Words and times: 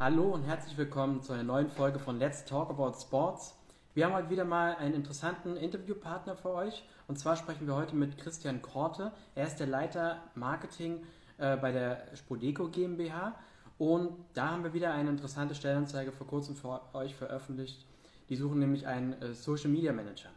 Hallo 0.00 0.26
und 0.26 0.44
herzlich 0.44 0.78
willkommen 0.78 1.22
zu 1.22 1.32
einer 1.32 1.42
neuen 1.42 1.68
Folge 1.68 1.98
von 1.98 2.20
Let's 2.20 2.44
Talk 2.44 2.70
About 2.70 2.92
Sports. 3.00 3.56
Wir 3.94 4.06
haben 4.06 4.14
heute 4.14 4.30
wieder 4.30 4.44
mal 4.44 4.76
einen 4.76 4.94
interessanten 4.94 5.56
Interviewpartner 5.56 6.36
für 6.36 6.50
euch. 6.50 6.84
Und 7.08 7.18
zwar 7.18 7.34
sprechen 7.34 7.66
wir 7.66 7.74
heute 7.74 7.96
mit 7.96 8.16
Christian 8.16 8.62
Korte. 8.62 9.10
Er 9.34 9.48
ist 9.48 9.56
der 9.56 9.66
Leiter 9.66 10.22
Marketing 10.36 11.02
äh, 11.38 11.56
bei 11.56 11.72
der 11.72 12.14
Spodeco 12.14 12.68
GmbH. 12.68 13.34
Und 13.76 14.12
da 14.34 14.50
haben 14.50 14.62
wir 14.62 14.72
wieder 14.72 14.92
eine 14.92 15.10
interessante 15.10 15.56
Stellenanzeige 15.56 16.12
vor 16.12 16.28
kurzem 16.28 16.54
für 16.54 16.80
euch 16.94 17.16
veröffentlicht. 17.16 17.84
Die 18.28 18.36
suchen 18.36 18.60
nämlich 18.60 18.86
einen 18.86 19.20
äh, 19.20 19.34
Social 19.34 19.70
Media 19.70 19.92
Manager. 19.92 20.30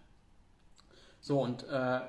So, 1.19 1.39
und 1.39 1.67
äh, 1.67 1.99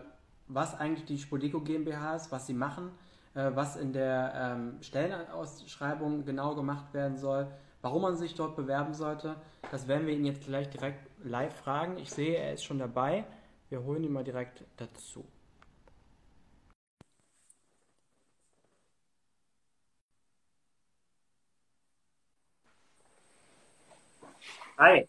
was 0.49 0.75
eigentlich 0.81 1.05
die 1.05 1.19
Spodeco 1.19 1.61
GmbH 1.61 2.17
ist, 2.17 2.33
was 2.33 2.47
sie 2.47 2.55
machen, 2.55 2.93
was 3.35 3.77
in 3.77 3.93
der 3.93 4.33
ähm, 4.35 4.83
Stellenausschreibung 4.83 6.25
genau 6.25 6.55
gemacht 6.55 6.93
werden 6.93 7.17
soll, 7.17 7.47
warum 7.81 8.03
man 8.03 8.17
sich 8.17 8.35
dort 8.35 8.57
bewerben 8.57 8.95
sollte, 8.95 9.37
das 9.71 9.89
werden 9.89 10.07
wir 10.07 10.15
ihn 10.15 10.25
jetzt 10.25 10.45
gleich 10.45 10.69
direkt 10.69 11.09
live 11.25 11.55
fragen. 11.55 11.97
Ich 11.99 12.11
sehe, 12.11 12.37
er 12.37 12.55
ist 12.55 12.65
schon 12.65 12.79
dabei. 12.79 13.25
Wir 13.71 13.83
holen 13.83 14.05
ihn 14.05 14.13
mal 14.13 14.25
direkt 14.25 14.65
dazu. 14.77 15.25
Hi. 24.79 25.09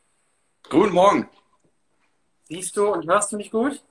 Guten 0.70 0.94
Morgen. 0.94 1.30
Siehst 2.44 2.78
du 2.78 2.88
und 2.88 3.08
hörst 3.08 3.31
du 3.31 3.38
mich 3.38 3.50
gut? 3.52 3.84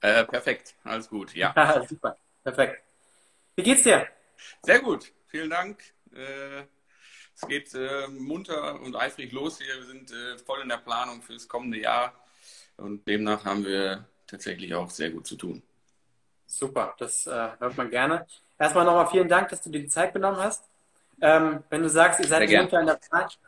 Äh, 0.00 0.24
perfekt, 0.24 0.74
alles 0.84 1.08
gut, 1.08 1.34
ja. 1.34 1.54
Super, 1.88 2.16
perfekt. 2.42 2.87
Wie 3.58 3.64
geht's 3.64 3.82
dir? 3.82 4.06
Sehr 4.62 4.78
gut, 4.78 5.12
vielen 5.26 5.50
Dank. 5.50 5.82
Äh, 6.14 6.62
es 7.34 7.48
geht 7.48 7.74
äh, 7.74 8.06
munter 8.06 8.80
und 8.80 8.94
eifrig 8.94 9.32
los 9.32 9.58
hier. 9.58 9.74
Wir 9.74 9.84
sind 9.84 10.12
äh, 10.12 10.38
voll 10.38 10.60
in 10.62 10.68
der 10.68 10.76
Planung 10.76 11.22
für 11.22 11.32
das 11.32 11.48
kommende 11.48 11.80
Jahr 11.80 12.12
und 12.76 13.04
demnach 13.08 13.44
haben 13.44 13.64
wir 13.64 14.04
tatsächlich 14.28 14.72
auch 14.76 14.88
sehr 14.90 15.10
gut 15.10 15.26
zu 15.26 15.34
tun. 15.34 15.60
Super, 16.46 16.94
das 17.00 17.26
äh, 17.26 17.48
hört 17.58 17.76
man 17.76 17.90
gerne. 17.90 18.28
Erstmal 18.60 18.84
nochmal 18.84 19.08
vielen 19.08 19.28
Dank, 19.28 19.48
dass 19.48 19.60
du 19.60 19.70
dir 19.70 19.80
die 19.80 19.88
Zeit 19.88 20.12
genommen 20.12 20.36
hast. 20.36 20.62
Ähm, 21.20 21.64
wenn 21.68 21.82
du 21.82 21.88
sagst, 21.88 22.20
ihr 22.20 22.28
seid 22.28 22.48
munter 22.48 22.78
in, 22.78 22.86
der 22.86 23.00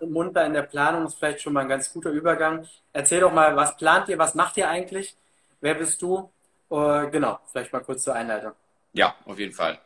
munter 0.09 0.45
in 0.45 0.55
der 0.55 0.63
Planung, 0.63 1.07
ist 1.07 1.15
vielleicht 1.15 1.41
schon 1.41 1.53
mal 1.53 1.61
ein 1.61 1.69
ganz 1.69 1.93
guter 1.93 2.11
Übergang. 2.11 2.67
Erzähl 2.93 3.21
doch 3.21 3.33
mal, 3.33 3.55
was 3.55 3.77
plant 3.77 4.09
ihr, 4.09 4.19
was 4.19 4.35
macht 4.35 4.57
ihr 4.57 4.69
eigentlich? 4.69 5.15
Wer 5.61 5.75
bist 5.75 6.03
du? 6.03 6.29
Uh, 6.69 7.09
genau, 7.13 7.39
vielleicht 7.47 7.73
mal 7.73 7.85
kurz 7.85 8.03
zur 8.03 8.15
Einleitung. 8.15 8.55
Ja, 8.93 9.15
auf 9.25 9.39
jeden 9.39 9.53
Fall. 9.53 9.79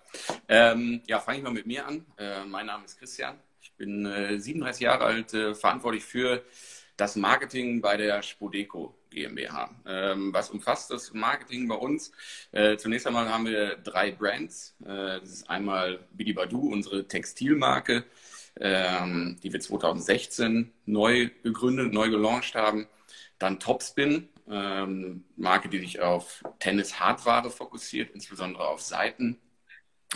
Ähm, 0.49 1.03
ja, 1.07 1.21
fange 1.21 1.39
ich 1.39 1.45
mal 1.45 1.53
mit 1.53 1.67
mir 1.67 1.87
an. 1.87 2.07
Äh, 2.17 2.45
mein 2.47 2.67
Name 2.67 2.85
ist 2.85 2.99
Christian. 2.99 3.39
Ich 3.61 3.73
bin 3.75 4.07
äh, 4.07 4.39
37 4.39 4.83
Jahre 4.83 5.05
alt, 5.05 5.35
äh, 5.35 5.55
verantwortlich 5.55 6.05
für 6.05 6.43
das 6.97 7.17
Marketing 7.17 7.83
bei 7.83 7.97
der 7.99 8.23
Spodeco 8.23 8.97
GmbH. 9.11 9.71
Ähm, 9.87 10.33
was 10.33 10.49
umfasst 10.51 10.91
das 10.91 11.13
Marketing 11.13 11.69
bei 11.69 11.75
uns? 11.75 12.13
Äh, 12.53 12.77
zunächst 12.79 13.07
einmal 13.07 13.29
haben 13.29 13.47
wir 13.47 13.77
drei 13.77 14.11
Brands. 14.11 14.75
Äh, 14.83 15.21
das 15.21 15.31
ist 15.31 15.51
einmal 15.51 15.99
Bidi 16.13 16.33
Badu, 16.33 16.73
unsere 16.73 17.07
Textilmarke, 17.07 18.05
ähm, 18.59 19.37
die 19.43 19.53
wir 19.53 19.61
2016 19.61 20.73
neu 20.87 21.29
gegründet, 21.43 21.93
neu 21.93 22.09
gelauncht 22.09 22.55
haben. 22.55 22.87
Dann 23.39 23.61
Topspin, 23.61 24.29
ähm, 24.51 25.25
Marke, 25.37 25.69
die 25.69 25.79
sich 25.79 26.01
auf 26.01 26.43
Tennis-Hardware 26.59 27.51
fokussiert, 27.51 28.11
insbesondere 28.13 28.67
auf 28.67 28.81
Seiten. 28.81 29.39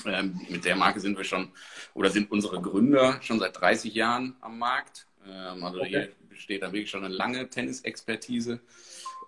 Ähm, 0.04 0.40
mit 0.48 0.64
der 0.64 0.76
Marke 0.76 1.00
sind 1.00 1.16
wir 1.16 1.24
schon 1.24 1.52
oder 1.94 2.10
sind 2.10 2.30
unsere 2.30 2.60
Gründer 2.60 3.20
schon 3.22 3.38
seit 3.38 3.58
30 3.60 3.94
Jahren 3.94 4.36
am 4.40 4.58
Markt. 4.58 5.06
Ähm, 5.26 5.64
also 5.64 5.80
okay. 5.80 5.88
hier 5.88 6.12
besteht 6.28 6.62
da 6.62 6.72
wirklich 6.72 6.90
schon 6.90 7.04
eine 7.04 7.14
lange 7.14 7.48
Tennisexpertise. 7.48 8.60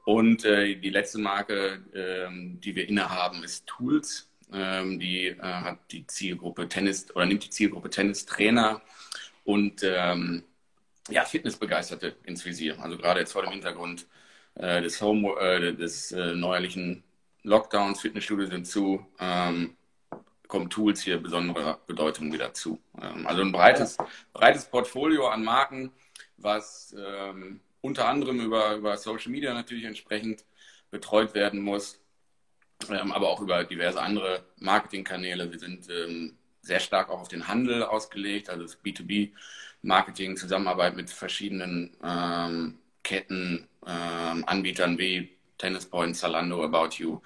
Und 0.05 0.45
äh, 0.45 0.77
die 0.77 0.91
letzte 0.91 1.19
Marke, 1.19 1.83
ähm, 1.95 2.61
die 2.61 2.75
wir 2.75 2.89
innehaben, 2.89 3.43
ist 3.43 3.67
Tools. 3.67 4.29
Ähm, 4.53 4.99
die 4.99 5.27
äh, 5.29 5.41
hat 5.41 5.79
die 5.91 6.07
Zielgruppe 6.07 6.69
Tennis 6.69 7.15
oder 7.15 7.27
nimmt 7.27 7.45
die 7.45 7.51
Zielgruppe 7.51 7.91
Tennistrainer 7.91 8.83
und 9.45 9.83
ähm, 9.85 10.45
ja, 11.09 11.25
Fitnessbegeisterte 11.25 12.17
ins 12.25 12.45
Visier. 12.45 12.81
Also 12.81 12.97
gerade 12.97 13.21
jetzt 13.21 13.33
vor 13.33 13.43
dem 13.43 13.53
Hintergrund 13.53 14.07
äh, 14.61 14.83
des, 14.83 15.01
Home, 15.01 15.29
äh, 15.41 15.75
des 15.75 16.13
äh, 16.13 16.35
neuerlichen 16.35 17.03
Lockdowns, 17.43 18.01
Fitnessstudios 18.01 18.51
sind 18.51 18.67
zu, 18.67 19.07
ähm, 19.19 19.77
kommen 20.47 20.69
Tools 20.69 21.03
hier 21.03 21.19
besondere 21.19 21.79
Bedeutung 21.87 22.33
wieder 22.33 22.53
zu. 22.53 22.79
Ähm, 23.01 23.27
also 23.27 23.43
ein 23.43 23.53
breites, 23.53 23.97
breites 24.33 24.67
Portfolio 24.67 25.29
an 25.29 25.45
Marken, 25.45 25.93
was 26.37 26.95
ähm, 26.99 27.61
unter 27.81 28.07
anderem 28.09 28.41
über, 28.41 28.75
über 28.75 28.97
Social 28.99 29.31
Media 29.31 29.55
natürlich 29.55 29.85
entsprechend 29.85 30.45
betreut 30.91 31.35
werden 31.35 31.61
muss, 31.61 31.99
ähm, 32.91 33.13
aber 33.13 33.31
auch 33.31 33.41
über 33.41 33.65
diverse 33.65 34.03
andere 34.03 34.45
Marketingkanäle. 34.59 35.51
Wir 35.51 35.59
sind 35.59 35.89
ähm, 35.89 36.37
sehr 36.61 36.81
stark 36.81 37.09
auch 37.09 37.21
auf 37.21 37.29
den 37.29 37.49
Handel 37.49 37.85
ausgelegt, 37.85 38.51
also 38.51 38.65
das 38.65 38.83
B2B-Marketing, 38.85 40.37
Zusammenarbeit 40.37 40.97
mit 40.97 41.09
verschiedenen 41.09 41.97
ähm, 42.05 42.79
Ketten, 43.03 43.70
ähm, 43.87 44.45
Anbietern 44.47 44.99
wie 44.99 45.37
Tennis 45.59 45.87
Point, 45.87 46.17
Zalando, 46.17 46.63
About 46.65 46.97
You, 46.97 47.21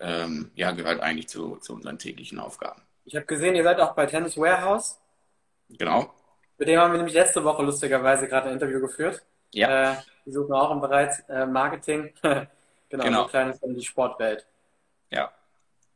ähm, 0.00 0.50
ja, 0.54 0.72
gehört 0.72 1.00
eigentlich 1.00 1.28
zu, 1.28 1.56
zu 1.56 1.74
unseren 1.74 1.98
täglichen 1.98 2.38
Aufgaben. 2.38 2.82
Ich 3.04 3.14
habe 3.14 3.26
gesehen, 3.26 3.54
ihr 3.54 3.62
seid 3.62 3.80
auch 3.80 3.94
bei 3.94 4.06
Tennis 4.06 4.36
Warehouse. 4.36 4.98
Genau. 5.68 6.12
Mit 6.58 6.68
dem 6.68 6.80
haben 6.80 6.92
wir 6.92 6.98
nämlich 6.98 7.14
letzte 7.14 7.44
Woche 7.44 7.62
lustigerweise 7.62 8.28
gerade 8.28 8.48
ein 8.48 8.54
Interview 8.54 8.80
geführt. 8.80 9.22
Ja. 9.52 9.92
Äh, 9.92 9.96
die 10.24 10.32
suchen 10.32 10.52
auch 10.52 10.70
im 10.70 10.80
Bereich 10.80 11.10
äh, 11.28 11.46
Marketing. 11.46 12.12
genau, 12.22 12.46
genau. 12.88 13.22
so 13.24 13.28
kleines 13.28 13.62
in 13.62 13.74
die 13.74 13.84
Sportwelt. 13.84 14.46
Ja. 15.10 15.32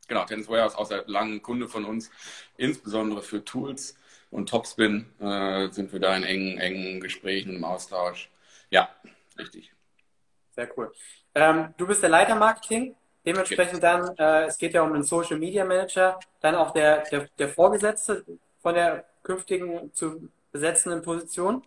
Genau, 0.06 0.24
Tennis 0.24 0.48
Warehouse 0.48 0.74
auch 0.74 0.86
seit 0.86 1.08
langem 1.08 1.42
Kunde 1.42 1.68
von 1.68 1.84
uns, 1.84 2.10
insbesondere 2.56 3.22
für 3.22 3.44
Tools 3.44 3.94
und 4.30 4.48
Topspin 4.48 5.06
äh, 5.20 5.68
sind 5.70 5.92
wir 5.92 6.00
da 6.00 6.16
in 6.16 6.24
engen, 6.24 6.58
engen 6.58 7.00
Gesprächen 7.00 7.56
im 7.56 7.64
Austausch. 7.64 8.30
Ja, 8.70 8.88
richtig. 9.38 9.72
Sehr 10.58 10.76
cool. 10.76 10.92
Ähm, 11.36 11.72
du 11.76 11.86
bist 11.86 12.02
der 12.02 12.10
Leiter 12.10 12.34
Marketing. 12.34 12.96
Dementsprechend 13.24 13.80
dann, 13.80 14.12
äh, 14.18 14.46
es 14.46 14.58
geht 14.58 14.74
ja 14.74 14.82
um 14.82 14.92
den 14.92 15.04
Social 15.04 15.38
Media 15.38 15.64
Manager, 15.64 16.18
dann 16.40 16.56
auch 16.56 16.72
der, 16.72 17.04
der, 17.10 17.28
der 17.38 17.48
Vorgesetzte 17.48 18.24
von 18.60 18.74
der 18.74 19.04
künftigen 19.22 19.94
zu 19.94 20.28
besetzenden 20.50 21.02
Position? 21.02 21.62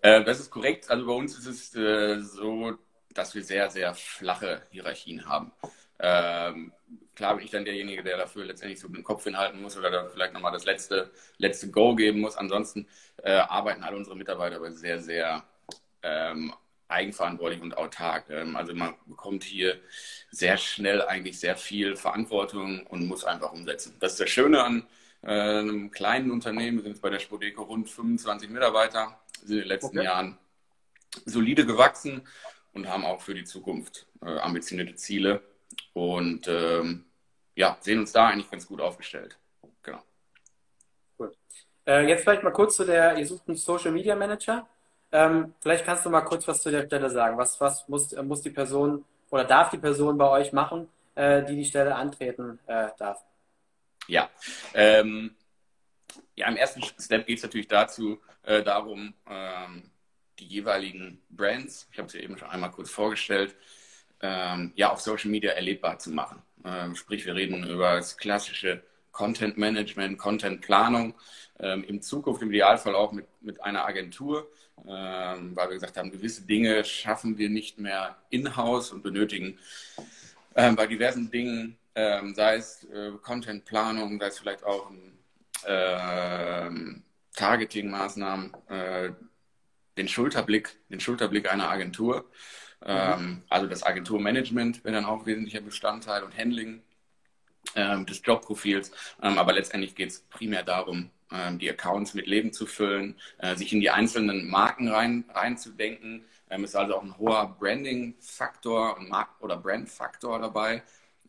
Äh, 0.00 0.24
das 0.24 0.40
ist 0.40 0.50
korrekt. 0.50 0.90
Also 0.90 1.04
bei 1.04 1.12
uns 1.12 1.38
ist 1.38 1.46
es 1.46 1.74
äh, 1.74 2.18
so, 2.20 2.78
dass 3.12 3.34
wir 3.34 3.44
sehr, 3.44 3.68
sehr 3.70 3.92
flache 3.92 4.62
Hierarchien 4.70 5.28
haben. 5.28 5.52
Ähm, 5.98 6.72
klar 7.14 7.36
bin 7.36 7.44
ich 7.44 7.50
dann 7.50 7.66
derjenige, 7.66 8.02
der 8.02 8.16
dafür 8.16 8.46
letztendlich 8.46 8.80
so 8.80 8.88
den 8.88 9.04
Kopf 9.04 9.24
hinhalten 9.24 9.60
muss 9.60 9.76
oder 9.76 9.90
da 9.90 10.06
vielleicht 10.08 10.32
nochmal 10.32 10.52
das 10.52 10.64
letzte, 10.64 11.10
letzte 11.36 11.70
Go 11.70 11.94
geben 11.94 12.20
muss. 12.20 12.38
Ansonsten 12.38 12.88
äh, 13.22 13.32
arbeiten 13.32 13.82
alle 13.82 13.98
unsere 13.98 14.16
Mitarbeiter 14.16 14.56
aber 14.56 14.72
sehr, 14.72 14.98
sehr 14.98 15.44
ähm, 16.02 16.54
eigenverantwortlich 16.88 17.60
und 17.60 17.76
autark. 17.76 18.30
Ähm, 18.30 18.56
also 18.56 18.74
man 18.74 18.94
bekommt 19.06 19.44
hier 19.44 19.78
sehr 20.30 20.56
schnell 20.56 21.02
eigentlich 21.02 21.38
sehr 21.38 21.56
viel 21.56 21.96
Verantwortung 21.96 22.86
und 22.86 23.06
muss 23.06 23.24
einfach 23.24 23.52
umsetzen. 23.52 23.96
Das 24.00 24.12
ist 24.12 24.20
das 24.20 24.30
Schöne 24.30 24.62
an 24.62 24.86
äh, 25.22 25.28
einem 25.30 25.90
kleinen 25.90 26.30
Unternehmen. 26.30 26.78
Wir 26.78 26.82
sind 26.84 26.92
jetzt 26.92 27.02
bei 27.02 27.10
der 27.10 27.18
Spodeco 27.18 27.62
rund 27.62 27.88
25 27.88 28.50
Mitarbeiter, 28.50 29.20
sind 29.40 29.50
in 29.50 29.62
den 29.62 29.68
letzten 29.68 29.98
okay. 29.98 30.04
Jahren 30.06 30.38
solide 31.24 31.66
gewachsen 31.66 32.26
und 32.72 32.88
haben 32.88 33.04
auch 33.04 33.20
für 33.20 33.34
die 33.34 33.44
Zukunft 33.44 34.06
äh, 34.22 34.38
ambitionierte 34.38 34.94
Ziele 34.94 35.42
und 35.92 36.48
ähm, 36.48 37.04
ja, 37.54 37.76
sehen 37.80 37.98
uns 37.98 38.12
da 38.12 38.28
eigentlich 38.28 38.50
ganz 38.50 38.66
gut 38.66 38.80
aufgestellt. 38.80 39.36
Genau. 39.82 40.02
Gut. 41.16 41.36
Äh, 41.86 42.08
jetzt 42.08 42.22
vielleicht 42.22 42.44
mal 42.44 42.52
kurz 42.52 42.76
zu 42.76 42.84
der, 42.84 43.18
ihr 43.18 43.26
sucht 43.26 43.48
einen 43.48 43.56
Social 43.56 43.90
Media 43.90 44.14
Manager. 44.14 44.68
Ähm, 45.10 45.54
vielleicht 45.60 45.84
kannst 45.84 46.04
du 46.04 46.10
mal 46.10 46.20
kurz 46.22 46.46
was 46.46 46.62
zu 46.62 46.70
der 46.70 46.86
Stelle 46.86 47.10
sagen. 47.10 47.38
Was, 47.38 47.60
was 47.60 47.88
muss, 47.88 48.12
muss 48.22 48.42
die 48.42 48.50
Person 48.50 49.04
oder 49.30 49.44
darf 49.44 49.70
die 49.70 49.78
Person 49.78 50.18
bei 50.18 50.28
euch 50.28 50.52
machen, 50.52 50.88
äh, 51.14 51.42
die 51.44 51.56
die 51.56 51.64
Stelle 51.64 51.94
antreten 51.94 52.58
äh, 52.66 52.88
darf? 52.98 53.22
Ja, 54.06 54.30
ähm, 54.74 55.34
ja, 56.34 56.48
im 56.48 56.56
ersten 56.56 56.82
Step 56.82 57.26
geht 57.26 57.38
es 57.38 57.42
natürlich 57.42 57.68
dazu, 57.68 58.20
äh, 58.42 58.62
darum, 58.62 59.14
ähm, 59.28 59.90
die 60.38 60.46
jeweiligen 60.46 61.20
Brands, 61.30 61.88
ich 61.92 61.98
habe 61.98 62.08
sie 62.08 62.20
eben 62.20 62.38
schon 62.38 62.48
einmal 62.48 62.70
kurz 62.70 62.90
vorgestellt, 62.90 63.56
ähm, 64.20 64.72
ja, 64.76 64.92
auf 64.92 65.00
Social 65.00 65.30
Media 65.30 65.52
erlebbar 65.52 65.98
zu 65.98 66.10
machen. 66.10 66.42
Ähm, 66.64 66.94
sprich, 66.94 67.26
wir 67.26 67.34
reden 67.34 67.68
über 67.68 67.96
das 67.96 68.16
klassische 68.16 68.82
Content 69.12 69.58
Management, 69.58 70.18
Content 70.18 70.60
Planung, 70.60 71.14
ähm, 71.58 71.84
in 71.84 72.02
Zukunft 72.02 72.42
im 72.42 72.50
Idealfall 72.50 72.94
auch 72.94 73.12
mit, 73.12 73.26
mit 73.42 73.62
einer 73.62 73.84
Agentur, 73.84 74.48
ähm, 74.86 75.56
weil 75.56 75.68
wir 75.68 75.74
gesagt 75.74 75.96
haben, 75.96 76.10
gewisse 76.10 76.42
Dinge 76.42 76.84
schaffen 76.84 77.38
wir 77.38 77.50
nicht 77.50 77.78
mehr 77.78 78.16
in-house 78.30 78.92
und 78.92 79.02
benötigen 79.02 79.58
ähm, 80.54 80.76
bei 80.76 80.86
diversen 80.86 81.30
Dingen, 81.30 81.78
ähm, 81.94 82.34
sei 82.34 82.56
es 82.56 82.84
äh, 82.84 83.12
Content 83.22 83.64
Planung, 83.64 84.18
sei 84.18 84.26
es 84.26 84.38
vielleicht 84.38 84.64
auch 84.64 84.90
ein 84.90 85.14
Targeting-Maßnahmen, 87.34 88.52
äh, 88.68 89.10
den 89.96 90.08
Schulterblick, 90.08 90.76
den 90.88 91.00
Schulterblick 91.00 91.50
einer 91.50 91.68
Agentur. 91.68 92.30
Ähm, 92.84 93.20
mhm. 93.20 93.42
Also 93.48 93.66
das 93.66 93.82
Agenturmanagement 93.82 94.84
wäre 94.84 94.94
dann 94.94 95.04
auch 95.04 95.26
wesentlicher 95.26 95.60
Bestandteil 95.60 96.22
und 96.22 96.36
Handling 96.36 96.82
ähm, 97.74 98.06
des 98.06 98.22
Jobprofils. 98.24 98.92
Ähm, 99.22 99.38
aber 99.38 99.52
letztendlich 99.52 99.94
geht 99.94 100.10
es 100.10 100.20
primär 100.20 100.62
darum, 100.62 101.10
die 101.58 101.70
Accounts 101.70 102.14
mit 102.14 102.26
Leben 102.26 102.52
zu 102.52 102.66
füllen, 102.66 103.16
äh, 103.38 103.54
sich 103.54 103.72
in 103.72 103.80
die 103.80 103.90
einzelnen 103.90 104.48
Marken 104.48 104.88
rein, 104.88 105.24
reinzudenken. 105.28 106.24
Ähm, 106.50 106.64
ist 106.64 106.74
also 106.74 106.96
auch 106.96 107.02
ein 107.02 107.18
hoher 107.18 107.56
Branding-Faktor 107.58 108.98
oder 109.40 109.56
Brand-Faktor 109.56 110.38
dabei. 110.38 110.82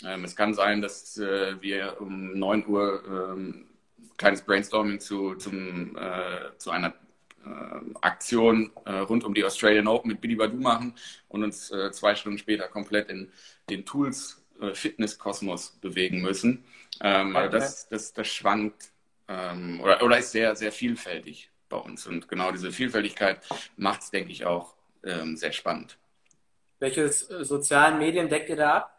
Ähm, 0.06 0.24
es 0.24 0.36
kann 0.36 0.54
sein, 0.54 0.81
dass 0.81 1.18
äh, 1.18 1.62
wir 1.62 1.98
um 2.00 2.38
9 2.38 2.66
Uhr 2.68 3.04
ähm, 3.36 3.68
kleines 4.18 4.42
Brainstorming 4.42 5.00
zu, 5.00 5.36
zum, 5.36 5.98
äh, 5.98 6.57
zu 6.57 6.72
einer 6.72 6.94
äh, 7.46 7.50
Aktion 8.01 8.72
äh, 8.86 8.92
rund 9.00 9.24
um 9.24 9.34
die 9.34 9.44
Australian 9.44 9.88
Open 9.88 10.12
mit 10.12 10.22
Billy 10.22 10.36
Badu 10.36 10.57
machen 10.57 10.94
und 11.28 11.44
uns 11.44 11.72
äh, 11.72 11.92
zwei 11.92 12.16
Stunden 12.16 12.38
später 12.38 12.68
komplett 12.68 13.10
in 13.10 13.31
den 13.69 13.86
Tools 13.86 14.42
äh, 14.62 14.74
Fitnesskosmos 14.74 15.72
bewegen 15.81 16.22
müssen. 16.22 16.63
Okay. 17.01 17.50
das, 17.50 17.88
das, 17.88 18.12
das 18.12 18.28
schwankt 18.28 18.92
ähm, 19.30 19.80
oder, 19.81 20.04
oder 20.04 20.18
ist 20.18 20.31
sehr, 20.31 20.56
sehr 20.56 20.72
vielfältig 20.72 21.52
bei 21.70 21.78
uns. 21.78 22.08
Und 22.08 22.28
genau 22.28 22.52
diese 22.52 22.72
Vielfältigkeit 22.72 23.40
macht 23.78 24.02
es, 24.02 24.12
denke 24.12 24.31
ich, 24.31 24.46
auch 24.46 24.76
ähm, 25.04 25.38
sehr 25.38 25.52
spannend. 25.52 25.98
Welche 26.80 27.04
äh, 27.04 27.12
sozialen 27.12 28.00
Medien 28.00 28.28
deckt 28.28 28.50
ihr 28.50 28.56
da 28.56 28.78
ab? 28.78 28.96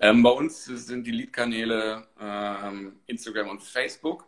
Ähm, 0.00 0.22
bei 0.22 0.30
uns 0.30 0.64
sind 0.64 1.06
die 1.06 1.12
Lead-Kanäle 1.12 2.06
ähm, 2.20 3.00
Instagram 3.06 3.48
und 3.48 3.62
Facebook. 3.62 4.26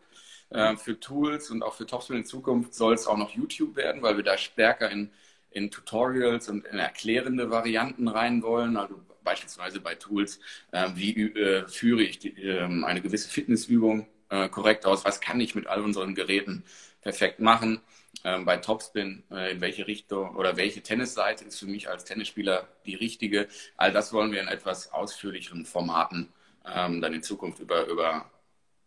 Ähm, 0.51 0.79
für 0.79 0.99
Tools 1.01 1.51
und 1.51 1.63
auch 1.63 1.75
für 1.75 1.87
Topspin 1.87 2.19
in 2.19 2.25
Zukunft 2.25 2.75
soll 2.75 2.95
es 2.95 3.07
auch 3.07 3.17
noch 3.17 3.31
YouTube 3.31 3.77
werden, 3.77 4.03
weil 4.03 4.17
wir 4.17 4.25
da 4.25 4.39
stärker 4.39 4.91
in, 4.91 5.11
in 5.51 5.71
Tutorials 5.71 6.49
und 6.49 6.65
in 6.67 6.79
erklärende 6.79 7.51
Varianten 7.51 8.09
rein 8.09 8.43
wollen. 8.43 8.77
Also 8.77 9.01
beispielsweise 9.25 9.81
bei 9.81 9.97
Tools, 9.97 10.39
äh, 10.71 10.91
wie 10.95 11.23
äh, 11.23 11.67
führe 11.67 12.03
ich 12.03 12.19
die, 12.21 12.41
äh, 12.41 12.63
eine 12.63 13.01
gewisse 13.01 13.29
Fitnessübung 13.29 14.07
äh, 14.35 14.49
korrekt 14.49 14.85
aus, 14.85 15.05
was 15.05 15.21
kann 15.21 15.41
ich 15.41 15.55
mit 15.55 15.67
all 15.67 15.81
unseren 15.81 16.15
Geräten 16.15 16.65
perfekt 17.03 17.39
machen. 17.39 17.81
Ähm, 18.25 18.45
bei 18.45 18.57
Topspin, 18.57 19.23
äh, 19.31 19.53
in 19.53 19.61
welche 19.61 19.87
Richtung 19.87 20.35
oder 20.37 20.57
welche 20.57 20.83
Tennisseite 20.83 21.45
ist 21.45 21.59
für 21.59 21.67
mich 21.67 21.89
als 21.89 22.05
Tennisspieler 22.05 22.67
die 22.87 22.95
richtige. 22.95 23.49
All 23.77 23.93
das 23.93 24.13
wollen 24.13 24.33
wir 24.33 24.41
in 24.41 24.49
etwas 24.49 24.93
ausführlicheren 24.93 25.67
Formaten 25.67 26.33
ähm, 26.67 27.01
dann 27.01 27.13
in 27.13 27.23
Zukunft 27.23 27.61
über, 27.61 27.87
über 27.87 28.31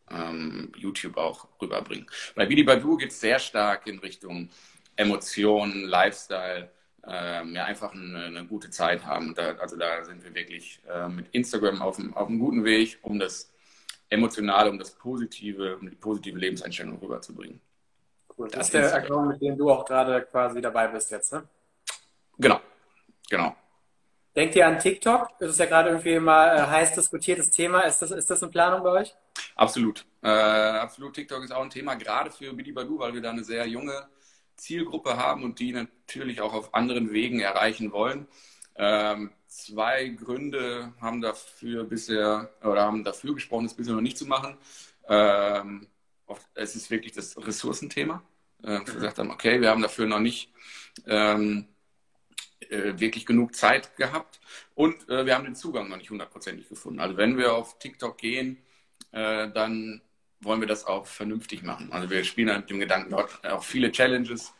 ähm, 0.10 0.72
YouTube 0.76 1.18
auch 1.18 1.48
rüberbringen. 1.62 2.08
Bei 2.36 2.46
Bidi 2.46 2.64
Badu 2.64 2.98
geht 2.98 3.12
es 3.12 3.20
sehr 3.20 3.40
stark 3.40 3.88
in 3.88 4.00
Richtung 4.00 4.50
Emotionen, 4.96 5.84
Lifestyle, 5.86 6.72
ähm, 7.06 7.56
ja, 7.56 7.66
einfach 7.66 7.94
eine, 7.94 8.26
eine, 8.26 8.46
gute 8.46 8.70
Zeit 8.70 9.06
haben. 9.06 9.34
Da, 9.36 9.56
also 9.58 9.78
da 9.78 10.04
sind 10.04 10.24
wir 10.24 10.34
wirklich 10.34 10.82
äh, 10.90 11.08
mit 11.08 11.28
Instagram 11.32 11.82
auf, 11.82 12.00
einem 12.00 12.40
guten 12.40 12.66
Weg, 12.66 12.98
um 13.02 13.20
das 13.20 13.52
Emotionale, 14.09 14.69
um 14.69 14.80
das 14.80 14.92
Positive, 14.92 15.77
um 15.77 15.89
die 15.89 15.95
positive 15.95 16.38
Lebenseinstellung 16.38 16.98
rüberzubringen. 17.00 17.59
Cool. 18.38 18.50
Das, 18.50 18.68
ist 18.68 18.74
der 18.74 18.94
Account, 18.94 19.30
mit 19.30 19.42
dem 19.42 19.57
du 19.57 19.69
auch 19.71 19.86
gerade 19.86 20.21
quasi 20.24 20.62
dabei 20.62 20.88
bist 20.88 21.12
jetzt, 21.12 21.33
ne? 21.33 21.48
Genau, 22.38 22.62
genau. 23.30 23.56
Denkt 24.36 24.56
ihr 24.56 24.68
an 24.68 24.77
TikTok? 24.77 25.30
Das 25.39 25.50
ist 25.50 25.59
ja 25.59 25.65
gerade 25.65 25.89
irgendwie 25.89 26.19
mal 26.19 26.56
äh, 26.56 26.62
heiß 26.62 26.94
diskutiertes 26.94 27.50
Thema. 27.50 27.81
Ist 27.81 28.04
das, 28.04 28.12
ist 28.12 28.30
das 28.30 28.44
eine 28.44 28.51
Planung 28.51 28.83
bei 28.83 28.92
euch? 29.01 29.15
Absolut. 29.56 30.06
Äh, 30.21 30.30
absolut. 30.30 31.15
TikTok 31.15 31.44
ist 31.44 31.51
auch 31.51 31.63
ein 31.63 31.71
Thema, 31.71 31.95
gerade 31.95 32.30
für 32.30 32.54
Bidi 32.54 32.71
Badu, 32.71 33.00
weil 33.00 33.15
wir 33.15 33.21
da 33.21 33.31
eine 33.31 33.44
sehr 33.44 33.68
junge 33.68 34.07
Zielgruppe 34.56 35.18
haben 35.18 35.44
und 35.44 35.59
die 35.59 35.71
natürlich 35.71 36.42
auch 36.42 36.54
auf 36.54 36.75
anderen 36.75 37.12
Wegen 37.12 37.39
erreichen 37.39 37.92
wollen. 37.92 38.27
Ähm, 38.75 39.31
zwei 39.48 40.10
Gründe 40.10 40.94
haben 41.02 41.22
dafür 41.22 41.84
bisher 41.84 42.50
oder 42.62 42.84
haben 42.84 43.04
dafür 43.04 43.34
gesprochen, 43.34 43.66
es 43.66 43.74
bisher 43.74 43.94
noch 43.94 44.02
nicht 44.02 44.18
zu 44.18 44.26
machen. 44.26 44.58
Ähm, 45.08 45.88
es 46.54 46.76
ist 46.76 46.92
wirklich 46.92 47.14
das 47.14 47.38
Ressourcenthema. 47.38 48.22
Äh, 48.64 48.80
wir 48.86 48.94
gesagt 48.94 49.20
haben, 49.20 49.32
okay, 49.32 49.62
wir 49.62 49.70
haben 49.70 49.82
dafür 49.82 50.06
noch 50.08 50.20
nicht 50.20 50.52
ähm, 51.06 51.68
äh, 52.70 53.00
wirklich 53.00 53.26
genug 53.26 53.56
Zeit 53.56 53.96
gehabt 53.98 54.40
und 54.76 55.08
äh, 55.10 55.26
wir 55.26 55.36
haben 55.36 55.46
den 55.46 55.56
Zugang 55.56 55.90
noch 55.90 55.98
nicht 55.98 56.10
hundertprozentig 56.10 56.68
gefunden. 56.68 57.00
Also 57.00 57.18
wenn 57.18 57.38
wir 57.38 57.54
auf 57.54 57.80
TikTok 57.80 58.18
gehen, 58.18 58.58
äh, 59.12 59.50
dann 59.50 60.02
wollen 60.42 60.60
wir 60.60 60.68
das 60.68 60.86
auch 60.86 61.08
vernünftig 61.08 61.64
machen. 61.64 61.92
Also 61.92 62.10
wir 62.10 62.24
spielen 62.24 62.50
halt 62.50 62.62
mit 62.62 62.70
dem 62.70 62.80
Gedanken, 62.80 63.12
dort 63.12 63.46
auch 63.46 63.64
viele 63.64 63.92
Challenges 63.92 64.54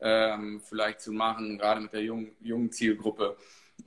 ähm, 0.00 0.60
vielleicht 0.60 1.00
zu 1.00 1.12
machen, 1.12 1.58
gerade 1.58 1.80
mit 1.80 1.92
der 1.92 2.02
jungen, 2.02 2.32
jungen 2.40 2.70
Zielgruppe. 2.72 3.36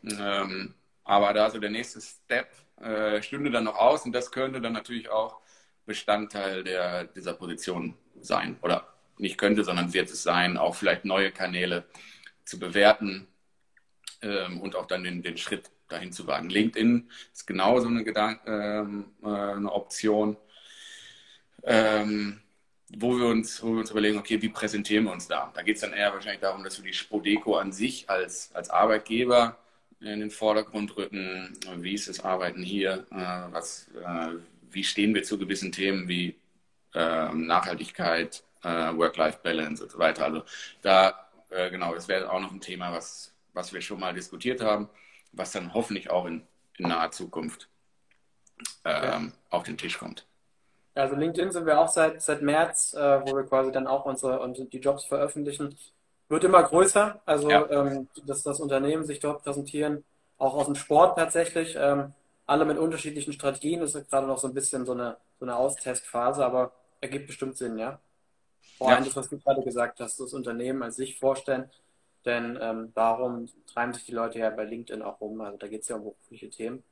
Ähm, 0.04 0.74
aber 1.04 1.34
da 1.34 1.50
so 1.50 1.60
der 1.60 1.70
nächste 1.70 2.02
Step 2.02 2.50
äh, 2.82 3.22
stünde 3.22 3.52
dann 3.52 3.64
noch 3.64 3.78
aus 3.78 4.06
und 4.06 4.12
das 4.12 4.32
könnte 4.32 4.62
dann 4.62 4.74
natürlich 4.74 5.10
auch 5.10 5.40
Bestandteil 5.86 6.64
der, 6.64 7.06
dieser 7.06 7.34
Position 7.34 7.96
sein. 8.20 8.58
Oder 8.62 8.88
nicht 9.18 9.38
könnte, 9.38 9.64
sondern 9.64 9.94
wird 9.94 10.10
es 10.10 10.24
sein, 10.24 10.58
auch 10.58 10.76
vielleicht 10.76 11.06
neue 11.06 11.32
Kanäle 11.32 11.86
zu 12.44 12.60
bewerten 12.60 13.28
ähm, 14.22 14.60
und 14.62 14.76
auch 14.76 14.88
dann 14.88 15.04
den, 15.04 15.22
den 15.22 15.38
Schritt 15.38 15.72
dahin 15.88 16.12
zu 16.12 16.28
wagen. 16.28 16.50
LinkedIn 16.50 17.10
ist 17.32 17.46
genauso 17.46 17.88
eine, 17.88 18.04
Gedank 18.04 18.42
ähm, 18.46 19.06
äh, 19.24 19.28
eine 19.28 19.72
Option, 19.72 20.38
ähm, 21.64 22.42
wo, 22.90 23.18
wir 23.18 23.28
uns, 23.28 23.62
wo 23.64 23.74
wir 23.74 23.80
uns 23.80 23.92
überlegen, 23.92 24.18
okay, 24.18 24.42
wie 24.42 24.50
präsentieren 24.50 25.06
wir 25.06 25.12
uns 25.12 25.28
da? 25.28 25.52
Da 25.54 25.62
geht 25.62 25.76
es 25.76 25.82
dann 25.82 25.94
eher 25.94 26.14
wahrscheinlich 26.14 26.42
darum, 26.42 26.64
dass 26.64 26.78
wir 26.78 26.86
die 26.86 26.98
Spodeco 26.98 27.58
an 27.58 27.72
sich 27.72 28.10
als, 28.10 28.54
als 28.54 28.70
Arbeitgeber 28.70 29.58
in 30.06 30.19
den 30.19 30.31
Vordergrund 30.31 30.96
rücken. 30.98 31.57
Wie 31.78 31.94
ist 31.94 32.07
das 32.07 32.19
Arbeiten 32.19 32.62
hier? 32.62 33.06
Äh, 33.12 33.52
was, 33.52 33.88
äh, 33.96 34.36
wie 34.72 34.84
stehen 34.84 35.16
wir 35.16 35.24
zu 35.24 35.38
gewissen 35.38 35.72
Themen 35.72 36.07
wie 36.07 36.36
äh, 36.94 37.34
Nachhaltigkeit, 37.34 38.44
äh, 38.63 38.96
Work-Life-Balance 38.96 39.84
und 39.84 39.92
so 39.92 39.98
weiter. 39.98 40.25
Also 40.25 40.44
da, 40.81 41.28
genau, 41.50 41.94
das 41.94 42.07
wäre 42.07 42.31
auch 42.31 42.40
noch 42.40 42.52
ein 42.52 42.60
Thema, 42.60 42.92
was, 42.92 43.34
was 43.54 43.72
wir 43.72 43.80
schon 43.81 44.00
mal 44.00 44.13
diskutiert 44.13 44.62
haben, 44.62 44.90
was 45.31 45.52
dann 45.52 45.74
hoffentlich 45.74 46.10
auch 46.10 46.25
in, 46.25 46.42
in 46.78 46.90
naher 46.90 47.12
Zukunft 47.12 47.69
ähm, 48.84 49.31
auf 49.50 49.63
den 49.63 49.78
Tisch 49.78 49.98
kommt. 49.98 50.25
Also 50.96 51.16
LinkedIn 51.16 51.51
sind 51.51 51.66
wir 51.66 51.80
auch 51.80 51.88
seit, 51.88 52.22
seit 52.22 52.42
März, 52.42 52.94
äh, 52.94 53.22
wo 53.22 53.36
wir 53.36 53.44
quasi 53.44 53.72
dann 53.72 53.88
auch 53.88 54.06
unsere, 54.06 54.40
unsere 54.40 54.68
die 54.68 54.80
Jobs 54.80 55.06
veröffentlichen. 55.06 55.78
Wird 56.27 56.44
immer 56.44 56.63
größer, 56.63 57.22
also 57.25 57.50
ja. 57.50 57.69
ähm, 57.69 58.08
dass 58.25 58.41
das 58.44 58.60
Unternehmen 58.60 59.05
sich 59.05 59.20
dort 59.20 59.44
präsentieren, 59.44 60.03
auch 60.38 60.55
aus 60.55 60.65
dem 60.65 60.75
Sport 60.75 61.17
tatsächlich. 61.17 61.75
Ähm, 61.77 62.13
alle 62.46 62.65
mit 62.65 62.77
unterschiedlichen 62.77 63.34
Strategien. 63.34 63.82
Das 63.82 63.96
ist 63.96 64.10
gerade 64.10 64.27
noch 64.27 64.38
so 64.38 64.48
ein 64.48 64.53
bisschen 64.53 64.86
so 64.86 64.94
eine, 64.94 65.17
so 65.39 65.46
eine 65.46 65.55
Austestphase, 65.55 66.46
aber 66.46 66.72
ergibt 67.01 67.27
bestimmt 67.27 67.58
Sinn, 67.58 67.77
ja. 67.77 68.00
Vor 68.77 68.89
allem 68.89 69.00
ja. 69.00 69.05
das, 69.05 69.15
was 69.15 69.29
du 69.29 69.39
gerade 69.39 69.63
gesagt 69.63 70.00
hast, 70.00 70.20
das 70.20 70.34
Unternehmen 70.34 70.84
als 70.84 70.96
sich 70.98 71.17
vorstellen. 71.17 71.70
Denn 72.25 72.58
ähm, 72.60 72.91
darum 72.96 73.48
treiben 73.72 73.94
sich 73.94 74.05
die 74.05 74.12
Leute 74.12 74.39
ja 74.39 74.50
bei 74.50 74.65
LinkedIn 74.65 75.01
auch 75.01 75.22
rum. 75.22 75.39
Also 75.41 75.58
da 75.58 75.67
geht 75.67 75.84
es 75.84 75.88
ja 75.88 75.96
um 75.96 76.03
berufliche 76.03 76.50
Themen. 76.50 76.84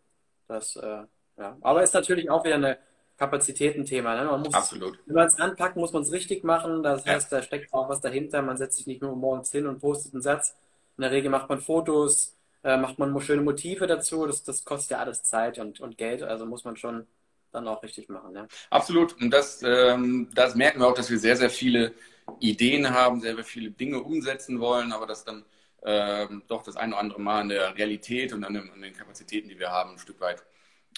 Das, 0.48 0.76
äh, 0.76 1.04
ja. 1.38 1.58
Aber 1.62 1.82
ist 1.82 1.94
natürlich 1.94 2.30
auch 2.30 2.44
wieder 2.44 2.56
ein 2.56 2.78
Kapazitätenthema. 3.18 4.16
Ne? 4.16 4.26
Man 4.26 4.42
muss, 4.42 4.54
Absolut. 4.54 5.00
Wenn 5.06 5.16
man 5.16 5.28
es 5.28 5.40
anpackt, 5.40 5.76
muss 5.76 5.94
man 5.94 6.04
es 6.04 6.12
richtig 6.12 6.44
machen. 6.44 6.84
Das 6.84 7.06
heißt, 7.06 7.32
ja. 7.32 7.38
da 7.38 7.44
steckt 7.44 7.74
auch 7.74 7.90
was 7.90 8.02
dahinter. 8.02 8.42
Man 8.42 8.58
setzt 8.58 8.78
sich 8.78 8.88
nicht 8.88 9.02
nur 9.02 9.16
morgens 9.16 9.52
hin 9.52 9.68
und 9.68 9.80
postet 9.80 10.14
einen 10.14 10.22
Satz. 10.22 10.56
In 10.98 11.04
der 11.04 11.12
Regel 11.12 11.30
macht 11.30 11.50
man 11.50 11.60
Fotos, 11.60 12.36
äh, 12.64 12.78
macht 12.78 13.00
man 13.00 13.20
schöne 13.22 13.42
Motive 13.42 13.88
dazu. 13.88 14.26
Das, 14.26 14.44
das 14.44 14.66
kostet 14.66 14.92
ja 14.92 14.98
alles 15.00 15.24
Zeit 15.24 15.60
und, 15.60 15.80
und 15.80 15.98
Geld, 15.98 16.24
also 16.24 16.46
muss 16.46 16.64
man 16.64 16.76
schon 16.76 17.08
dann 17.52 17.68
auch 17.68 17.84
richtig 17.84 18.10
machen. 18.10 18.36
Ja. 18.36 18.48
Absolut. 18.70 19.20
Und 19.22 19.32
das, 19.32 19.62
ähm, 19.64 20.30
das 20.34 20.56
merken 20.56 20.80
wir 20.80 20.88
auch, 20.88 20.96
dass 20.96 21.10
wir 21.10 21.20
sehr, 21.20 21.38
sehr 21.38 21.50
viele 21.50 21.94
Ideen 22.40 22.90
haben, 22.90 23.22
sehr, 23.22 23.36
sehr 23.36 23.44
viele 23.44 23.72
Dinge 23.72 24.02
umsetzen 24.02 24.60
wollen, 24.60 24.92
aber 24.92 25.06
dass 25.06 25.24
dann 25.24 25.46
ähm, 25.86 26.44
doch 26.48 26.64
das 26.64 26.78
eine 26.78 26.94
oder 26.94 27.02
andere 27.02 27.22
Mal 27.22 27.42
an 27.42 27.50
der 27.50 27.76
Realität 27.78 28.34
und 28.34 28.44
an, 28.44 28.54
dem, 28.54 28.72
an 28.72 28.82
den 28.82 28.94
Kapazitäten, 28.94 29.50
die 29.50 29.60
wir 29.60 29.70
haben, 29.70 29.92
ein 29.92 30.00
Stück 30.00 30.20
weit 30.20 30.44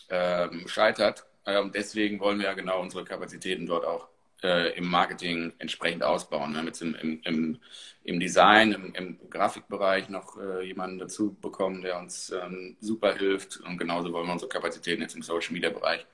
ähm, 0.10 0.67
scheitert. 0.67 1.25
Ähm, 1.46 1.72
deswegen 1.74 2.20
wollen 2.20 2.40
wir 2.40 2.46
ja 2.46 2.54
genau 2.54 2.82
unsere 2.82 3.06
Kapazitäten 3.06 3.66
dort 3.66 3.86
auch 3.86 4.08
äh, 4.44 4.78
im 4.78 4.90
Marketing 4.90 5.54
entsprechend 5.60 6.04
ausbauen. 6.04 6.52
Wir 6.52 6.60
haben 6.60 6.68
jetzt 6.68 6.82
im, 6.82 7.22
im, 7.24 7.60
im, 8.04 8.20
Design, 8.20 8.72
im, 8.72 8.94
im, 8.94 9.30
Grafikbereich 9.30 10.10
noch 10.10 10.38
äh, 10.38 10.64
jemanden 10.66 11.00
dazu 11.00 11.36
bekommen, 11.42 11.82
der 11.82 11.98
uns 11.98 12.32
ähm, 12.32 12.78
super 12.80 13.16
hilft. 13.16 13.58
Und 13.62 13.78
genauso 13.78 14.12
wollen 14.12 14.28
wir 14.28 14.34
unsere 14.34 14.50
Kapazitäten 14.50 15.02
jetzt 15.02 15.16
im 15.16 15.22
Social 15.22 15.54
Media 15.54 15.70
Bereich 15.70 16.06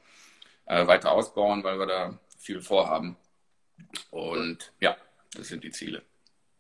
äh, 0.66 0.86
weiter 0.88 1.12
ausbauen, 1.12 1.64
weil 1.64 1.80
wir 1.80 1.88
da 1.88 2.20
viel 2.38 2.62
vorhaben. 2.62 3.18
Und 4.10 4.72
ja, 4.80 4.96
das 5.36 5.48
sind 5.48 5.64
die 5.64 5.72
Ziele. 5.72 6.02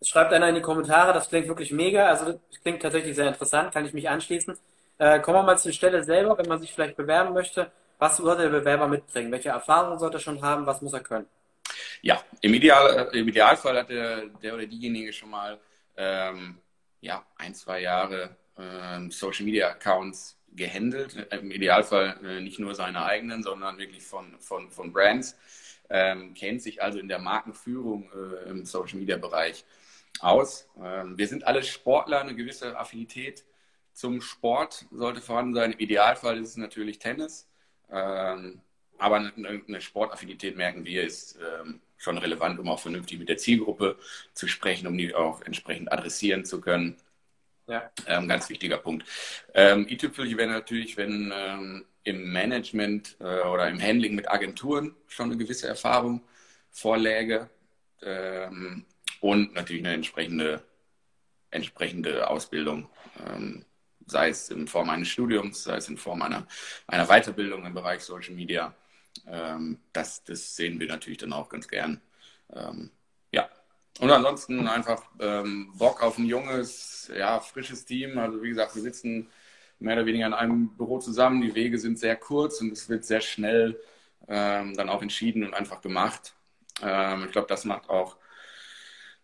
Schreibt 0.03 0.33
einer 0.33 0.49
in 0.49 0.55
die 0.55 0.61
Kommentare, 0.61 1.13
das 1.13 1.29
klingt 1.29 1.47
wirklich 1.47 1.71
mega. 1.71 2.07
Also 2.07 2.33
das 2.33 2.61
klingt 2.61 2.81
tatsächlich 2.81 3.15
sehr 3.15 3.27
interessant, 3.27 3.71
kann 3.73 3.85
ich 3.85 3.93
mich 3.93 4.09
anschließen. 4.09 4.57
Äh, 4.97 5.19
kommen 5.19 5.37
wir 5.37 5.43
mal 5.43 5.57
zur 5.57 5.71
Stelle 5.71 6.03
selber, 6.03 6.37
wenn 6.37 6.47
man 6.47 6.59
sich 6.59 6.73
vielleicht 6.73 6.97
bewerben 6.97 7.33
möchte. 7.33 7.71
Was 8.01 8.17
sollte 8.17 8.41
der 8.41 8.49
Bewerber 8.49 8.87
mitbringen? 8.87 9.31
Welche 9.31 9.49
Erfahrungen 9.49 9.99
sollte 9.99 10.17
er 10.17 10.21
schon 10.21 10.41
haben? 10.41 10.65
Was 10.65 10.81
muss 10.81 10.93
er 10.93 11.01
können? 11.01 11.27
Ja, 12.01 12.19
im, 12.41 12.51
Ideal, 12.51 13.11
im 13.13 13.27
Idealfall 13.27 13.77
hat 13.77 13.89
der, 13.91 14.25
der 14.25 14.55
oder 14.55 14.65
diejenige 14.65 15.13
schon 15.13 15.29
mal 15.29 15.59
ähm, 15.95 16.57
ja, 16.99 17.23
ein, 17.35 17.53
zwei 17.53 17.81
Jahre 17.81 18.35
ähm, 18.57 19.11
Social 19.11 19.45
Media 19.45 19.69
Accounts 19.69 20.35
gehandelt. 20.51 21.27
Im 21.29 21.51
Idealfall 21.51 22.17
äh, 22.25 22.41
nicht 22.41 22.57
nur 22.57 22.73
seine 22.73 23.05
eigenen, 23.05 23.43
sondern 23.43 23.77
wirklich 23.77 24.01
von, 24.03 24.35
von, 24.39 24.71
von 24.71 24.91
Brands. 24.91 25.37
Ähm, 25.87 26.33
kennt 26.33 26.63
sich 26.63 26.81
also 26.81 26.97
in 26.97 27.07
der 27.07 27.19
Markenführung 27.19 28.09
äh, 28.13 28.49
im 28.49 28.65
Social 28.65 28.97
Media 28.97 29.17
Bereich 29.17 29.63
aus. 30.21 30.67
Ähm, 30.83 31.19
wir 31.19 31.27
sind 31.27 31.45
alle 31.45 31.61
Sportler, 31.61 32.21
eine 32.21 32.33
gewisse 32.33 32.75
Affinität 32.79 33.45
zum 33.93 34.21
Sport 34.21 34.87
sollte 34.89 35.21
vorhanden 35.21 35.53
sein. 35.53 35.73
Im 35.73 35.79
Idealfall 35.79 36.39
ist 36.39 36.49
es 36.49 36.57
natürlich 36.57 36.97
Tennis. 36.97 37.47
Ähm, 37.91 38.61
aber 38.97 39.15
eine, 39.17 39.63
eine, 39.67 39.81
Sportaffinität, 39.81 40.55
merken 40.55 40.85
wir, 40.85 41.03
ist 41.03 41.37
ähm, 41.39 41.81
schon 41.97 42.17
relevant, 42.17 42.59
um 42.59 42.69
auch 42.69 42.79
vernünftig 42.79 43.19
mit 43.19 43.29
der 43.29 43.37
Zielgruppe 43.37 43.97
zu 44.33 44.47
sprechen, 44.47 44.87
um 44.87 44.97
die 44.97 45.13
auch 45.15 45.41
entsprechend 45.41 45.91
adressieren 45.91 46.45
zu 46.45 46.61
können. 46.61 46.97
Ja. 47.67 47.91
Ähm, 48.07 48.27
ganz 48.27 48.49
wichtiger 48.49 48.77
Punkt. 48.77 49.07
Ähm, 49.53 49.87
i-Tüpfel 49.89 50.37
wäre 50.37 50.49
natürlich, 50.49 50.97
wenn 50.97 51.31
ähm, 51.35 51.85
im 52.03 52.31
Management 52.31 53.17
äh, 53.19 53.41
oder 53.41 53.69
im 53.69 53.81
Handling 53.81 54.15
mit 54.15 54.29
Agenturen 54.29 54.95
schon 55.07 55.27
eine 55.27 55.37
gewisse 55.37 55.67
Erfahrung 55.67 56.21
vorläge 56.71 57.49
ähm, 58.01 58.85
und 59.19 59.53
natürlich 59.53 59.83
eine 59.83 59.93
entsprechende, 59.93 60.63
entsprechende 61.51 62.29
Ausbildung, 62.29 62.89
ähm, 63.27 63.65
sei 64.11 64.29
es 64.29 64.49
in 64.49 64.67
Form 64.67 64.89
eines 64.89 65.07
Studiums, 65.09 65.63
sei 65.63 65.77
es 65.77 65.89
in 65.89 65.97
Form 65.97 66.21
einer, 66.21 66.47
einer 66.87 67.07
Weiterbildung 67.07 67.65
im 67.65 67.73
Bereich 67.73 68.01
Social 68.01 68.35
Media. 68.35 68.75
Ähm, 69.27 69.79
das, 69.93 70.23
das 70.23 70.55
sehen 70.55 70.79
wir 70.79 70.87
natürlich 70.87 71.19
dann 71.19 71.33
auch 71.33 71.49
ganz 71.49 71.67
gern. 71.67 72.01
ja, 73.31 73.49
und 73.99 74.11
ansonsten 74.11 74.67
einfach 74.67 75.03
ähm, 75.19 75.73
Bock 75.77 76.01
auf 76.01 76.17
ein 76.17 76.25
junges, 76.25 77.11
ja, 77.15 77.39
frisches 77.39 77.85
Team. 77.85 78.17
Also 78.17 78.41
wie 78.41 78.49
gesagt, 78.49 78.75
wir 78.75 78.81
sitzen 78.81 79.29
mehr 79.79 79.95
oder 79.95 80.05
weniger 80.05 80.27
in 80.27 80.33
einem 80.33 80.75
Büro 80.77 80.99
zusammen. 80.99 81.41
Die 81.41 81.55
Wege 81.55 81.77
sind 81.77 81.99
sehr 81.99 82.15
kurz 82.15 82.61
und 82.61 82.71
es 82.71 82.89
wird 82.89 83.05
sehr 83.05 83.21
schnell 83.21 83.79
ähm, 84.27 84.75
dann 84.75 84.89
auch 84.89 85.01
entschieden 85.01 85.43
und 85.43 85.53
einfach 85.53 85.81
gemacht. 85.81 86.33
Ähm, 86.81 87.25
ich 87.25 87.31
glaube, 87.31 87.47
das 87.47 87.65
macht 87.65 87.89
auch 87.89 88.17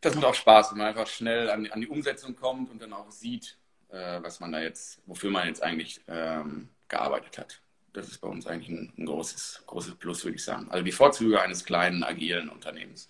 das 0.01 0.15
macht 0.15 0.25
auch 0.25 0.36
Spaß, 0.36 0.72
wenn 0.72 0.79
man 0.79 0.88
einfach 0.88 1.08
schnell 1.08 1.50
an, 1.50 1.67
an 1.67 1.82
die 1.82 1.88
Umsetzung 1.88 2.36
kommt 2.36 2.70
und 2.70 2.82
dann 2.82 2.94
auch 2.94 3.12
sieht, 3.12 3.58
äh, 3.89 4.22
was 4.22 4.39
man 4.39 4.51
da 4.51 4.60
jetzt, 4.60 5.01
wofür 5.06 5.29
man 5.29 5.48
jetzt 5.48 5.63
eigentlich 5.63 6.01
ähm, 6.08 6.70
gearbeitet 6.88 7.38
hat. 7.38 7.62
Das 7.94 8.08
ist 8.08 8.20
bei 8.20 8.27
uns 8.27 8.46
eigentlich 8.46 8.70
ein, 8.70 8.94
ein 8.98 9.06
großes, 9.06 9.63
großes 9.65 9.96
Plus, 9.96 10.24
würde 10.24 10.36
ich 10.36 10.44
sagen. 10.44 10.67
Also 10.70 10.84
die 10.84 10.91
Vorzüge 10.91 11.41
eines 11.41 11.65
kleinen, 11.65 12.03
agilen 12.03 12.50
Unternehmens. 12.50 13.10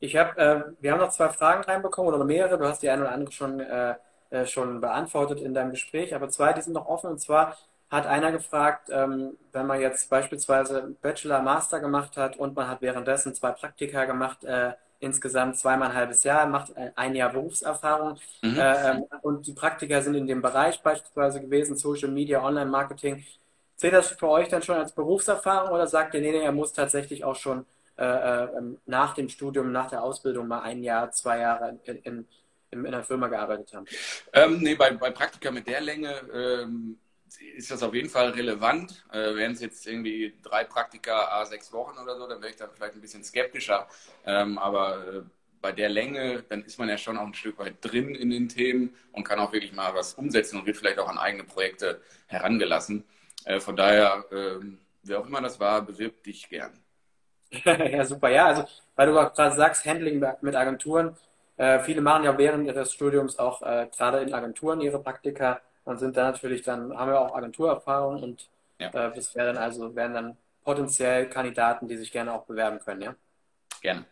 Ich 0.00 0.16
habe, 0.16 0.40
äh, 0.40 0.82
wir 0.82 0.92
haben 0.92 0.98
noch 0.98 1.10
zwei 1.10 1.28
Fragen 1.28 1.62
reinbekommen 1.62 2.12
oder 2.12 2.24
mehrere. 2.24 2.58
Du 2.58 2.64
hast 2.64 2.82
die 2.82 2.88
eine 2.90 3.02
oder 3.02 3.12
andere 3.12 3.32
schon, 3.32 3.60
äh, 3.60 3.94
äh, 4.30 4.46
schon 4.46 4.80
beantwortet 4.80 5.40
in 5.40 5.54
deinem 5.54 5.70
Gespräch, 5.70 6.14
aber 6.14 6.30
zwei, 6.30 6.52
die 6.52 6.62
sind 6.62 6.72
noch 6.72 6.86
offen. 6.86 7.10
Und 7.10 7.20
zwar 7.20 7.56
hat 7.90 8.06
einer 8.06 8.32
gefragt, 8.32 8.88
ähm, 8.90 9.36
wenn 9.52 9.66
man 9.66 9.80
jetzt 9.80 10.08
beispielsweise 10.08 10.96
Bachelor, 11.02 11.42
Master 11.42 11.80
gemacht 11.80 12.16
hat 12.16 12.36
und 12.36 12.56
man 12.56 12.68
hat 12.68 12.80
währenddessen 12.80 13.34
zwei 13.34 13.50
Praktika 13.50 14.04
gemacht, 14.06 14.42
äh, 14.44 14.72
insgesamt 15.00 15.58
zweimal 15.58 15.88
ein 15.88 15.94
halbes 15.96 16.22
Jahr, 16.24 16.46
macht 16.46 16.72
ein 16.94 17.14
Jahr 17.14 17.32
Berufserfahrung 17.32 18.18
mhm. 18.42 18.58
äh, 18.58 18.90
ähm, 18.90 19.04
und 19.22 19.46
die 19.46 19.52
Praktika 19.52 20.00
sind 20.02 20.14
in 20.14 20.26
dem 20.26 20.42
Bereich 20.42 20.80
beispielsweise 20.82 21.40
gewesen, 21.40 21.76
Social 21.76 22.10
Media, 22.10 22.42
Online-Marketing. 22.44 23.24
Zählt 23.76 23.94
das 23.94 24.08
für 24.08 24.28
euch 24.28 24.48
dann 24.48 24.62
schon 24.62 24.76
als 24.76 24.92
Berufserfahrung 24.92 25.70
oder 25.72 25.86
sagt 25.86 26.14
ihr, 26.14 26.20
nee, 26.20 26.32
nee, 26.32 26.44
er 26.44 26.52
muss 26.52 26.72
tatsächlich 26.72 27.24
auch 27.24 27.36
schon 27.36 27.64
äh, 27.96 28.04
ähm, 28.04 28.78
nach 28.86 29.14
dem 29.14 29.28
Studium, 29.30 29.72
nach 29.72 29.88
der 29.88 30.02
Ausbildung 30.02 30.48
mal 30.48 30.60
ein 30.60 30.82
Jahr, 30.82 31.10
zwei 31.12 31.38
Jahre 31.40 31.78
in, 31.84 31.96
in, 32.02 32.28
in 32.70 32.86
einer 32.86 33.02
Firma 33.02 33.28
gearbeitet 33.28 33.72
haben? 33.72 33.86
Ähm, 34.34 34.58
nee, 34.60 34.74
bei, 34.74 34.90
bei 34.92 35.10
Praktika 35.10 35.50
mit 35.50 35.66
der 35.66 35.80
Länge 35.80 36.14
ähm, 36.32 36.98
ist 37.56 37.70
das 37.70 37.82
auf 37.82 37.94
jeden 37.94 38.08
Fall 38.08 38.30
relevant. 38.30 39.04
Äh, 39.12 39.34
Wären 39.36 39.52
es 39.52 39.60
jetzt 39.60 39.86
irgendwie 39.86 40.34
drei 40.42 40.64
Praktika, 40.64 41.28
a 41.28 41.44
sechs 41.44 41.72
Wochen 41.72 41.98
oder 41.98 42.16
so, 42.16 42.26
dann 42.26 42.40
wäre 42.40 42.50
ich 42.50 42.56
da 42.56 42.68
vielleicht 42.68 42.94
ein 42.94 43.00
bisschen 43.00 43.24
skeptischer. 43.24 43.88
Ähm, 44.26 44.58
aber 44.58 45.06
äh, 45.06 45.22
bei 45.60 45.72
der 45.72 45.88
Länge, 45.88 46.42
dann 46.48 46.64
ist 46.64 46.78
man 46.78 46.88
ja 46.88 46.96
schon 46.96 47.18
auch 47.18 47.26
ein 47.26 47.34
Stück 47.34 47.58
weit 47.58 47.76
drin 47.80 48.14
in 48.14 48.30
den 48.30 48.48
Themen 48.48 48.94
und 49.12 49.24
kann 49.24 49.38
auch 49.38 49.52
wirklich 49.52 49.72
mal 49.72 49.94
was 49.94 50.14
umsetzen 50.14 50.58
und 50.58 50.66
wird 50.66 50.76
vielleicht 50.76 50.98
auch 50.98 51.08
an 51.08 51.18
eigene 51.18 51.44
Projekte 51.44 52.00
herangelassen. 52.26 53.04
Äh, 53.44 53.60
von 53.60 53.76
daher, 53.76 54.24
ähm, 54.32 54.78
wer 55.02 55.20
auch 55.20 55.26
immer 55.26 55.40
das 55.40 55.60
war, 55.60 55.82
bewirb 55.82 56.22
dich 56.22 56.48
gern. 56.48 56.72
ja, 57.64 58.04
super. 58.04 58.30
Ja, 58.30 58.46
also, 58.46 58.64
weil 58.96 59.08
du 59.08 59.12
gerade 59.12 59.56
sagst, 59.56 59.84
Handling 59.84 60.24
mit 60.40 60.54
Agenturen. 60.54 61.16
Äh, 61.56 61.80
viele 61.80 62.00
machen 62.00 62.24
ja 62.24 62.36
während 62.38 62.66
ihres 62.66 62.92
Studiums 62.92 63.38
auch 63.38 63.60
äh, 63.62 63.88
gerade 63.94 64.20
in 64.20 64.32
Agenturen 64.32 64.80
ihre 64.80 65.02
Praktika 65.02 65.60
und 65.84 65.98
sind 65.98 66.16
dann 66.16 66.32
natürlich 66.32 66.62
dann, 66.62 66.96
haben 66.96 67.10
wir 67.10 67.20
auch 67.20 67.34
Agenturerfahrung 67.34 68.22
und 68.22 68.48
ja. 68.78 68.88
äh, 68.88 69.14
das 69.14 69.34
wären 69.34 69.56
also, 69.56 69.94
wären 69.94 70.14
dann 70.14 70.36
potenziell 70.64 71.28
Kandidaten, 71.28 71.88
die 71.88 71.96
sich 71.96 72.12
gerne 72.12 72.32
auch 72.32 72.44
bewerben 72.44 72.80
können, 72.80 73.02
ja? 73.02 73.14
Gerne. 73.80 74.04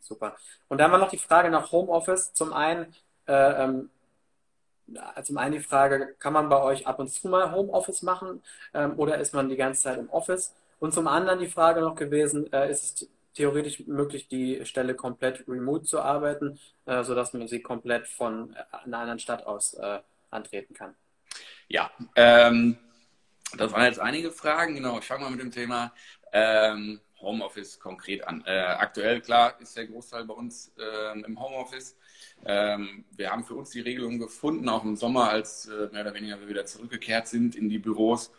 Super. 0.00 0.36
Und 0.68 0.78
dann 0.78 0.86
haben 0.90 0.98
wir 0.98 1.04
noch 1.04 1.10
die 1.10 1.18
Frage 1.18 1.50
nach 1.50 1.72
Homeoffice. 1.72 2.32
Zum 2.34 2.52
einen, 2.52 2.94
äh, 3.26 3.64
ähm, 3.64 3.90
zum 5.22 5.38
einen 5.38 5.52
die 5.52 5.60
Frage, 5.60 6.14
kann 6.18 6.34
man 6.34 6.48
bei 6.48 6.62
euch 6.62 6.86
ab 6.86 6.98
und 6.98 7.08
zu 7.08 7.28
mal 7.28 7.52
Homeoffice 7.52 8.02
machen 8.02 8.42
ähm, 8.74 8.98
oder 8.98 9.18
ist 9.18 9.32
man 9.32 9.48
die 9.48 9.56
ganze 9.56 9.82
Zeit 9.82 9.98
im 9.98 10.10
Office? 10.10 10.54
Und 10.78 10.92
zum 10.92 11.08
anderen 11.08 11.38
die 11.38 11.48
Frage 11.48 11.80
noch 11.80 11.94
gewesen, 11.94 12.52
äh, 12.52 12.70
ist 12.70 12.84
es 12.84 13.08
theoretisch 13.34 13.86
möglich, 13.86 14.28
die 14.28 14.64
Stelle 14.66 14.94
komplett 14.94 15.48
remote 15.48 15.84
zu 15.84 16.00
arbeiten, 16.00 16.58
äh, 16.86 17.02
sodass 17.02 17.32
man 17.32 17.48
sie 17.48 17.62
komplett 17.62 18.06
von 18.06 18.54
äh, 18.54 18.84
einer 18.84 18.98
anderen 18.98 19.18
Stadt 19.18 19.46
aus 19.46 19.74
äh, 19.74 20.00
antreten 20.34 20.74
kann? 20.74 20.94
Ja, 21.68 21.90
ähm, 22.16 22.76
das 23.56 23.72
waren 23.72 23.84
jetzt 23.84 24.00
einige 24.00 24.30
Fragen. 24.30 24.74
Genau, 24.74 24.98
ich 24.98 25.04
fange 25.04 25.24
mal 25.24 25.30
mit 25.30 25.40
dem 25.40 25.50
Thema 25.50 25.92
ähm, 26.32 27.00
Homeoffice 27.20 27.78
konkret 27.78 28.26
an. 28.26 28.44
Äh, 28.46 28.58
aktuell, 28.58 29.20
klar, 29.20 29.58
ist 29.60 29.76
der 29.76 29.86
Großteil 29.86 30.24
bei 30.24 30.34
uns 30.34 30.72
äh, 30.78 31.18
im 31.20 31.40
Homeoffice. 31.40 31.96
Ähm, 32.44 33.04
wir 33.10 33.30
haben 33.30 33.44
für 33.44 33.54
uns 33.54 33.70
die 33.70 33.80
Regelung 33.80 34.18
gefunden, 34.18 34.68
auch 34.68 34.84
im 34.84 34.96
Sommer, 34.96 35.30
als 35.30 35.66
äh, 35.66 35.88
mehr 35.92 36.02
oder 36.02 36.14
weniger 36.14 36.40
wir 36.40 36.48
wieder 36.48 36.66
zurückgekehrt 36.66 37.26
sind 37.28 37.56
in 37.56 37.68
die 37.68 37.78
Büros, 37.78 38.32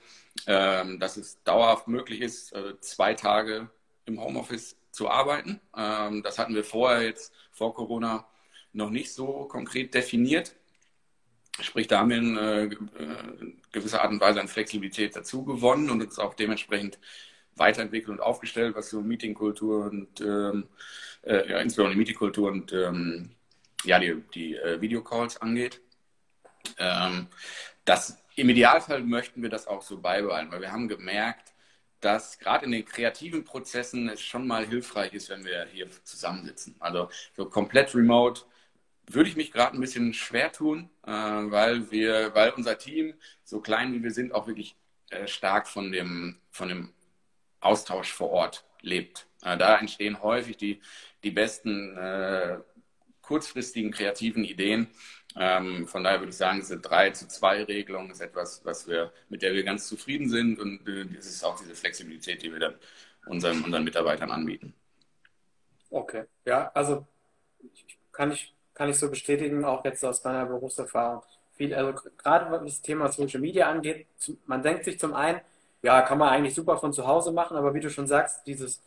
ähm, 0.47 0.99
dass 0.99 1.17
es 1.17 1.41
dauerhaft 1.43 1.87
möglich 1.87 2.21
ist, 2.21 2.53
äh, 2.53 2.79
zwei 2.81 3.13
Tage 3.13 3.69
im 4.05 4.21
Homeoffice 4.21 4.77
zu 4.91 5.09
arbeiten. 5.09 5.59
Ähm, 5.75 6.21
das 6.23 6.37
hatten 6.37 6.53
wir 6.53 6.63
vorher 6.63 7.03
jetzt 7.03 7.33
vor 7.51 7.73
Corona 7.73 8.27
noch 8.73 8.89
nicht 8.89 9.13
so 9.13 9.45
konkret 9.45 9.93
definiert. 9.93 10.55
Sprich, 11.61 11.87
da 11.87 11.99
haben 11.99 12.09
wir 12.09 12.17
in 12.17 12.37
äh, 12.37 12.69
gewisser 13.71 14.01
Art 14.01 14.11
und 14.11 14.19
Weise 14.19 14.41
an 14.41 14.47
Flexibilität 14.47 15.15
dazu 15.15 15.45
gewonnen 15.45 15.89
und 15.89 16.01
uns 16.01 16.19
auch 16.19 16.33
dementsprechend 16.33 16.99
weiterentwickelt 17.55 18.09
und 18.09 18.19
aufgestellt, 18.21 18.75
was 18.75 18.89
so 18.89 19.01
Meetingkultur 19.01 19.85
und 19.85 20.19
ähm, 20.19 20.67
äh, 21.23 21.49
ja, 21.49 21.59
insbesondere 21.59 21.97
Meetingkultur 21.97 22.51
und 22.51 22.73
ähm, 22.73 23.31
ja, 23.85 23.99
die, 23.99 24.21
die 24.33 24.55
äh, 24.55 24.81
Videocalls 24.81 25.41
angeht. 25.41 25.81
Ähm, 26.77 27.27
das 27.85 28.21
im 28.35 28.49
Idealfall 28.49 29.01
möchten 29.01 29.41
wir 29.41 29.49
das 29.49 29.67
auch 29.67 29.81
so 29.81 29.99
beibehalten, 29.99 30.51
weil 30.51 30.61
wir 30.61 30.71
haben 30.71 30.89
gemerkt, 30.89 31.53
dass 32.01 32.37
gerade 32.37 32.65
in 32.65 32.71
den 32.71 32.85
kreativen 32.85 33.45
Prozessen 33.45 34.09
es 34.09 34.21
schon 34.21 34.45
mal 34.45 34.67
hilfreich 34.67 35.13
ist, 35.13 35.29
wenn 35.29 35.45
wir 35.45 35.65
hier 35.71 35.87
zusammensitzen. 36.03 36.75
Also 36.79 37.09
so 37.35 37.45
komplett 37.45 37.95
remote 37.95 38.41
würde 39.07 39.29
ich 39.29 39.35
mich 39.35 39.51
gerade 39.51 39.77
ein 39.77 39.81
bisschen 39.81 40.13
schwer 40.13 40.51
tun, 40.51 40.89
äh, 41.05 41.11
weil 41.11 41.91
wir, 41.91 42.33
weil 42.33 42.51
unser 42.51 42.77
Team, 42.77 43.13
so 43.43 43.61
klein 43.61 43.93
wie 43.93 44.03
wir 44.03 44.11
sind, 44.11 44.33
auch 44.33 44.47
wirklich 44.47 44.75
äh, 45.09 45.27
stark 45.27 45.67
von 45.67 45.91
dem, 45.91 46.39
von 46.51 46.69
dem 46.69 46.93
Austausch 47.59 48.11
vor 48.11 48.31
Ort 48.31 48.65
lebt. 48.81 49.27
Äh, 49.43 49.57
da 49.57 49.77
entstehen 49.77 50.21
häufig 50.21 50.57
die, 50.57 50.81
die 51.23 51.31
besten 51.31 51.95
äh, 51.97 52.57
kurzfristigen 53.21 53.91
kreativen 53.91 54.43
Ideen. 54.43 54.87
Ähm, 55.37 55.87
von 55.87 56.03
daher 56.03 56.19
würde 56.19 56.29
ich 56.29 56.37
sagen, 56.37 56.59
diese 56.59 56.79
3 56.79 57.11
zu 57.11 57.27
2 57.27 57.63
Regelung 57.65 58.09
ist 58.09 58.21
etwas, 58.21 58.63
was 58.63 58.87
wir, 58.87 59.11
mit 59.29 59.41
der 59.41 59.53
wir 59.53 59.63
ganz 59.63 59.87
zufrieden 59.87 60.29
sind 60.29 60.59
und 60.59 60.87
äh, 60.87 61.05
das 61.05 61.25
ist 61.25 61.43
auch 61.43 61.59
diese 61.59 61.75
Flexibilität, 61.75 62.41
die 62.41 62.51
wir 62.51 62.59
dann 62.59 62.75
unseren, 63.25 63.61
unseren 63.63 63.83
Mitarbeitern 63.83 64.31
anbieten. 64.31 64.73
Okay, 65.89 66.25
ja, 66.45 66.71
also 66.73 67.05
kann 68.11 68.31
ich, 68.31 68.54
kann 68.75 68.89
ich 68.89 68.99
so 68.99 69.09
bestätigen, 69.09 69.65
auch 69.65 69.83
jetzt 69.83 70.05
aus 70.05 70.23
meiner 70.23 70.45
Berufserfahrung. 70.45 71.23
Viel, 71.53 71.73
also 71.73 71.99
gerade 72.17 72.51
was 72.51 72.63
das 72.63 72.81
Thema 72.81 73.11
Social 73.11 73.39
Media 73.39 73.67
angeht, 73.69 74.07
man 74.45 74.61
denkt 74.61 74.85
sich 74.85 74.99
zum 74.99 75.13
einen, 75.13 75.41
ja, 75.81 76.01
kann 76.01 76.17
man 76.17 76.29
eigentlich 76.29 76.53
super 76.53 76.77
von 76.77 76.93
zu 76.93 77.07
Hause 77.07 77.31
machen, 77.31 77.57
aber 77.57 77.73
wie 77.73 77.79
du 77.79 77.89
schon 77.89 78.07
sagst, 78.07 78.45
dieses 78.45 78.83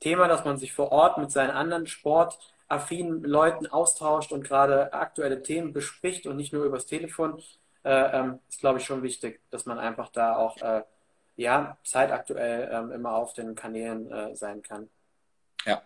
Thema, 0.00 0.28
dass 0.28 0.44
man 0.44 0.56
sich 0.56 0.72
vor 0.72 0.90
Ort 0.90 1.18
mit 1.18 1.30
seinen 1.30 1.50
anderen 1.50 1.86
Sport 1.86 2.38
affinen 2.68 3.22
Leuten 3.22 3.66
austauscht 3.66 4.32
und 4.32 4.44
gerade 4.44 4.92
aktuelle 4.92 5.42
Themen 5.42 5.72
bespricht 5.72 6.26
und 6.26 6.36
nicht 6.36 6.52
nur 6.52 6.64
übers 6.64 6.86
Telefon, 6.86 7.42
äh, 7.84 8.18
ähm, 8.18 8.38
ist, 8.48 8.60
glaube 8.60 8.78
ich, 8.78 8.84
schon 8.84 9.02
wichtig, 9.02 9.40
dass 9.50 9.66
man 9.66 9.78
einfach 9.78 10.10
da 10.10 10.36
auch 10.36 10.56
äh, 10.58 10.82
ja, 11.36 11.78
zeitaktuell 11.84 12.68
äh, 12.70 12.94
immer 12.94 13.14
auf 13.14 13.32
den 13.32 13.54
Kanälen 13.54 14.10
äh, 14.10 14.34
sein 14.34 14.62
kann. 14.62 14.88
Ja. 15.64 15.82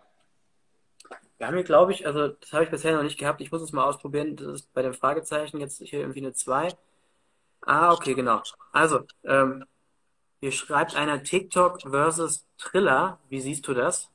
Wir 1.43 1.49
haben 1.49 1.57
hier, 1.57 1.65
glaube 1.65 1.91
ich, 1.91 2.07
also 2.07 2.29
das 2.29 2.53
habe 2.53 2.63
ich 2.63 2.71
bisher 2.71 2.95
noch 2.95 3.03
nicht 3.03 3.19
gehabt. 3.19 3.41
Ich 3.41 3.51
muss 3.51 3.63
es 3.63 3.73
mal 3.73 3.83
ausprobieren. 3.83 4.37
Das 4.37 4.47
ist 4.47 4.73
bei 4.75 4.83
den 4.83 4.95
Fragezeichen 4.95 5.59
jetzt 5.59 5.83
hier 5.83 5.99
irgendwie 5.99 6.21
eine 6.21 6.35
2. 6.35 6.69
Ah, 7.63 7.93
okay, 7.93 8.15
genau. 8.15 8.41
Also, 8.71 9.09
ähm, 9.25 9.65
hier 10.39 10.53
schreibt 10.53 10.95
einer 10.95 11.21
TikTok 11.25 11.83
versus 11.83 12.47
Triller. 12.59 13.19
Wie 13.29 13.41
siehst 13.41 13.67
du 13.67 13.75
das? 13.75 14.09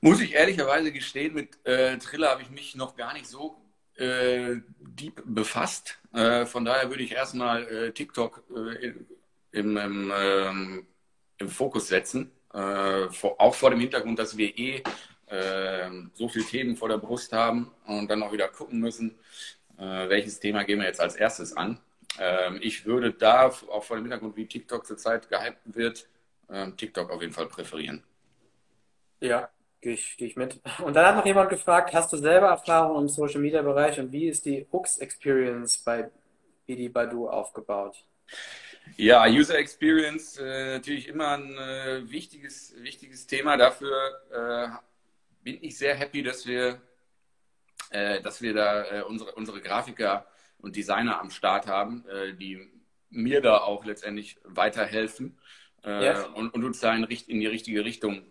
Muss 0.00 0.22
ich 0.22 0.32
ehrlicherweise 0.32 0.92
gestehen, 0.92 1.34
mit 1.34 1.58
äh, 1.66 1.98
Triller 1.98 2.30
habe 2.30 2.40
ich 2.40 2.48
mich 2.48 2.74
noch 2.74 2.96
gar 2.96 3.12
nicht 3.12 3.26
so 3.26 3.60
äh, 3.96 4.56
deep 4.80 5.22
befasst. 5.26 5.98
Äh, 6.14 6.46
von 6.46 6.64
daher 6.64 6.88
würde 6.88 7.02
ich 7.02 7.12
erstmal 7.12 7.64
äh, 7.68 7.92
TikTok 7.92 8.44
äh, 8.56 8.94
im, 9.52 9.76
im, 9.76 10.10
ähm, 10.16 10.86
im, 11.36 11.48
Fokus 11.50 11.88
setzen. 11.88 12.32
Äh, 12.54 13.10
vor, 13.10 13.38
auch 13.38 13.54
vor 13.54 13.68
dem 13.68 13.80
Hintergrund, 13.80 14.18
dass 14.18 14.38
wir 14.38 14.56
eh 14.56 14.82
ähm, 15.30 16.10
so 16.14 16.28
viele 16.28 16.44
Themen 16.44 16.76
vor 16.76 16.88
der 16.88 16.98
Brust 16.98 17.32
haben 17.32 17.70
und 17.86 18.10
dann 18.10 18.22
auch 18.22 18.32
wieder 18.32 18.48
gucken 18.48 18.80
müssen, 18.80 19.18
äh, 19.78 20.08
welches 20.08 20.40
Thema 20.40 20.64
gehen 20.64 20.80
wir 20.80 20.86
jetzt 20.86 21.00
als 21.00 21.16
erstes 21.16 21.56
an. 21.56 21.80
Ähm, 22.18 22.58
ich 22.60 22.84
würde 22.86 23.12
da, 23.12 23.46
auch 23.46 23.84
vor 23.84 23.96
dem 23.96 24.04
Hintergrund, 24.04 24.36
wie 24.36 24.46
TikTok 24.46 24.86
zurzeit 24.86 25.28
gehypt 25.28 25.60
wird, 25.64 26.08
ähm, 26.50 26.76
TikTok 26.76 27.10
auf 27.10 27.20
jeden 27.20 27.32
Fall 27.32 27.46
präferieren. 27.46 28.02
Ja, 29.20 29.50
gehe 29.80 29.94
ich, 29.94 30.16
geh 30.16 30.26
ich 30.26 30.36
mit. 30.36 30.60
Und 30.82 30.94
dann 30.94 31.06
hat 31.06 31.16
noch 31.16 31.26
jemand 31.26 31.50
gefragt, 31.50 31.92
hast 31.92 32.12
du 32.12 32.16
selber 32.16 32.48
Erfahrung 32.48 33.02
im 33.02 33.08
Social 33.08 33.40
Media 33.40 33.62
Bereich 33.62 33.98
und 34.00 34.12
wie 34.12 34.28
ist 34.28 34.46
die 34.46 34.66
Hooks 34.72 34.98
Experience 34.98 35.78
bei 35.78 36.10
Bidi 36.66 36.88
Badu 36.88 37.28
aufgebaut? 37.28 38.04
Ja, 38.96 39.26
User 39.26 39.58
Experience 39.58 40.38
äh, 40.38 40.74
natürlich 40.74 41.08
immer 41.08 41.36
ein 41.36 41.56
äh, 41.58 42.10
wichtiges, 42.10 42.74
wichtiges 42.78 43.26
Thema. 43.26 43.56
Dafür 43.56 43.92
äh, 44.30 44.68
bin 45.48 45.62
ich 45.62 45.78
sehr 45.78 45.94
happy, 45.94 46.22
dass 46.22 46.46
wir, 46.46 46.78
äh, 47.88 48.20
dass 48.20 48.42
wir 48.42 48.52
da 48.52 48.84
äh, 48.84 49.02
unsere, 49.02 49.32
unsere 49.32 49.62
Grafiker 49.62 50.26
und 50.58 50.76
Designer 50.76 51.20
am 51.20 51.30
Start 51.30 51.66
haben, 51.66 52.04
äh, 52.06 52.34
die 52.34 52.68
mir 53.08 53.40
da 53.40 53.56
auch 53.56 53.86
letztendlich 53.86 54.36
weiterhelfen 54.44 55.38
yes. 55.86 56.26
und, 56.34 56.50
und, 56.52 56.64
uns 56.64 56.80
da 56.80 56.94
in, 56.94 57.04
in, 57.04 57.40
die 57.40 57.46
richtige 57.46 57.82
Richtung 57.82 58.26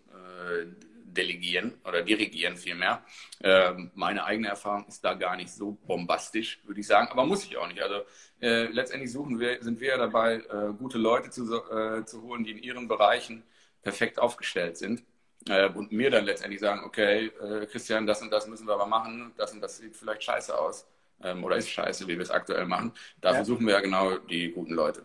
delegieren 1.04 1.74
oder 1.84 2.02
dirigieren 2.02 2.56
vielmehr. 2.56 3.02
Ähm, 3.42 3.90
meine 3.94 4.24
eigene 4.24 4.46
Erfahrung 4.46 4.86
ist 4.86 5.04
da 5.04 5.14
gar 5.14 5.34
nicht 5.34 5.50
so 5.50 5.72
bombastisch, 5.72 6.60
würde 6.64 6.80
ich 6.80 6.86
sagen, 6.86 7.08
aber 7.10 7.26
muss 7.26 7.44
ich 7.44 7.56
auch 7.56 7.66
nicht. 7.66 7.82
Also 7.82 8.02
äh, 8.40 8.66
letztendlich 8.66 9.10
suchen 9.10 9.40
wir, 9.40 9.60
sind 9.60 9.80
wir 9.80 9.96
dabei, 9.96 10.36
äh, 10.36 10.72
gute 10.78 10.98
Leute 10.98 11.30
zu, 11.30 11.42
äh, 11.72 12.04
zu 12.04 12.22
holen, 12.22 12.44
die 12.44 12.52
in 12.52 12.58
ihren 12.58 12.86
Bereichen 12.86 13.42
perfekt 13.82 14.20
aufgestellt 14.20 14.76
sind 14.76 15.02
äh, 15.48 15.70
und 15.74 15.92
mir 15.92 16.10
dann 16.10 16.24
letztendlich 16.24 16.60
sagen, 16.60 16.84
okay, 16.84 17.26
äh, 17.40 17.66
Christian, 17.66 18.06
das 18.06 18.22
und 18.22 18.30
das 18.30 18.46
müssen 18.46 18.66
wir 18.66 18.74
aber 18.74 18.86
machen, 18.86 19.32
das 19.36 19.52
und 19.52 19.60
das 19.60 19.78
sieht 19.78 19.96
vielleicht 19.96 20.22
scheiße 20.22 20.56
aus 20.58 20.86
ähm, 21.22 21.44
oder 21.44 21.56
ist 21.56 21.68
scheiße, 21.68 22.06
wie 22.06 22.16
wir 22.16 22.22
es 22.22 22.30
aktuell 22.30 22.66
machen. 22.66 22.92
Dafür 23.20 23.38
ja. 23.38 23.44
suchen 23.44 23.66
wir 23.66 23.74
ja 23.74 23.80
genau 23.80 24.16
die 24.18 24.52
guten 24.52 24.74
Leute. 24.74 25.04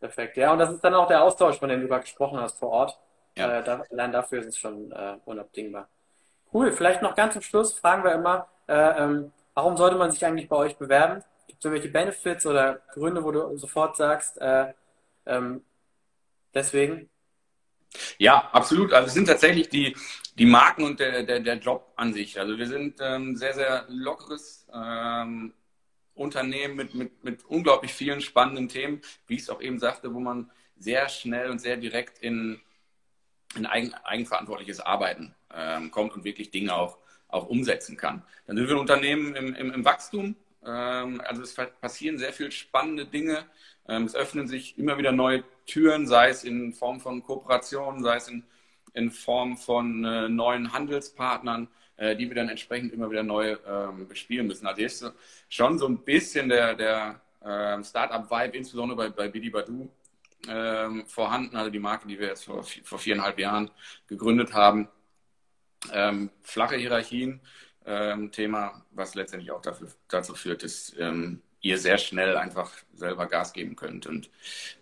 Perfekt, 0.00 0.36
ja, 0.36 0.52
und 0.52 0.58
das 0.58 0.72
ist 0.72 0.82
dann 0.82 0.94
auch 0.94 1.06
der 1.06 1.22
Austausch, 1.22 1.58
von 1.58 1.68
dem 1.68 1.82
du 1.82 1.88
gerade 1.88 2.02
gesprochen 2.02 2.40
hast 2.40 2.58
vor 2.58 2.70
Ort. 2.70 2.98
Ja. 3.36 3.58
Äh, 3.58 3.64
da, 3.64 3.84
allein 3.90 4.12
dafür 4.12 4.40
ist 4.40 4.46
es 4.46 4.58
schon 4.58 4.90
äh, 4.92 5.16
unabdingbar. 5.24 5.88
Cool, 6.52 6.72
vielleicht 6.72 7.02
noch 7.02 7.14
ganz 7.14 7.34
zum 7.34 7.42
Schluss 7.42 7.74
fragen 7.74 8.02
wir 8.02 8.12
immer, 8.12 8.48
äh, 8.66 9.02
ähm, 9.02 9.32
warum 9.54 9.76
sollte 9.76 9.96
man 9.96 10.10
sich 10.10 10.24
eigentlich 10.24 10.48
bei 10.48 10.56
euch 10.56 10.76
bewerben? 10.76 11.22
Gibt 11.46 11.60
es 11.60 11.64
irgendwelche 11.64 11.92
Benefits 11.92 12.46
oder 12.46 12.80
Gründe, 12.92 13.22
wo 13.22 13.30
du 13.30 13.56
sofort 13.56 13.96
sagst, 13.96 14.40
äh, 14.40 14.72
ähm, 15.26 15.64
deswegen? 16.54 17.09
Ja, 18.18 18.50
absolut. 18.52 18.92
Also 18.92 19.08
es 19.08 19.14
sind 19.14 19.26
tatsächlich 19.26 19.68
die, 19.68 19.96
die 20.38 20.46
Marken 20.46 20.84
und 20.84 21.00
der, 21.00 21.22
der, 21.22 21.40
der 21.40 21.56
Job 21.56 21.92
an 21.96 22.12
sich. 22.12 22.38
Also 22.38 22.56
wir 22.56 22.66
sind 22.66 22.98
ähm, 23.00 23.36
sehr, 23.36 23.54
sehr 23.54 23.84
lockeres 23.88 24.66
ähm, 24.72 25.52
Unternehmen 26.14 26.76
mit, 26.76 26.94
mit, 26.94 27.24
mit 27.24 27.44
unglaublich 27.46 27.92
vielen 27.92 28.20
spannenden 28.20 28.68
Themen, 28.68 29.00
wie 29.26 29.34
ich 29.34 29.42
es 29.42 29.50
auch 29.50 29.60
eben 29.60 29.78
sagte, 29.78 30.12
wo 30.14 30.20
man 30.20 30.50
sehr 30.76 31.08
schnell 31.08 31.50
und 31.50 31.60
sehr 31.60 31.76
direkt 31.76 32.18
in, 32.18 32.60
in 33.56 33.66
eigen, 33.66 33.94
eigenverantwortliches 33.94 34.80
Arbeiten 34.80 35.34
ähm, 35.54 35.90
kommt 35.90 36.14
und 36.14 36.24
wirklich 36.24 36.50
Dinge 36.50 36.74
auch, 36.74 36.98
auch 37.28 37.48
umsetzen 37.48 37.96
kann. 37.96 38.22
Dann 38.46 38.56
sind 38.56 38.68
wir 38.68 38.76
ein 38.76 38.80
Unternehmen 38.80 39.34
im, 39.34 39.54
im, 39.54 39.72
im 39.72 39.84
Wachstum. 39.84 40.36
Ähm, 40.64 41.20
also 41.24 41.42
es 41.42 41.54
passieren 41.54 42.18
sehr 42.18 42.32
viele 42.32 42.50
spannende 42.50 43.06
Dinge. 43.06 43.46
Ähm, 43.88 44.04
es 44.04 44.14
öffnen 44.14 44.46
sich 44.46 44.78
immer 44.78 44.98
wieder 44.98 45.12
neue 45.12 45.42
Türen, 45.70 46.06
sei 46.06 46.30
es 46.30 46.42
in 46.44 46.72
Form 46.72 47.00
von 47.00 47.22
Kooperationen, 47.22 48.02
sei 48.02 48.16
es 48.16 48.28
in, 48.28 48.44
in 48.92 49.10
Form 49.10 49.56
von 49.56 50.04
äh, 50.04 50.28
neuen 50.28 50.72
Handelspartnern, 50.72 51.68
äh, 51.96 52.16
die 52.16 52.28
wir 52.28 52.34
dann 52.34 52.48
entsprechend 52.48 52.92
immer 52.92 53.10
wieder 53.10 53.22
neu 53.22 53.56
ähm, 53.66 54.08
bespielen 54.08 54.48
müssen. 54.48 54.66
Also 54.66 54.82
ist 54.82 55.12
schon 55.48 55.78
so 55.78 55.86
ein 55.86 55.98
bisschen 55.98 56.48
der, 56.48 56.74
der 56.74 57.20
äh, 57.40 57.84
Startup-Vibe, 57.84 58.56
insbesondere 58.56 58.96
bei, 58.96 59.08
bei 59.10 59.28
Bidi 59.28 59.50
Badu, 59.50 59.88
ähm, 60.48 61.06
vorhanden, 61.06 61.56
also 61.56 61.70
die 61.70 61.78
Marke, 61.78 62.08
die 62.08 62.18
wir 62.18 62.28
jetzt 62.28 62.44
vor, 62.44 62.64
vor 62.64 62.98
viereinhalb 62.98 63.38
Jahren 63.38 63.70
gegründet 64.08 64.52
haben. 64.52 64.88
Ähm, 65.92 66.30
flache 66.42 66.76
Hierarchien, 66.76 67.40
ähm, 67.86 68.32
Thema, 68.32 68.84
was 68.90 69.14
letztendlich 69.14 69.52
auch 69.52 69.62
dafür, 69.62 69.88
dazu 70.08 70.34
führt, 70.34 70.62
dass 70.64 70.94
ähm, 70.98 71.42
ihr 71.60 71.78
sehr 71.78 71.98
schnell 71.98 72.36
einfach 72.36 72.72
selber 72.94 73.26
Gas 73.26 73.52
geben 73.52 73.76
könnt 73.76 74.06
und 74.06 74.30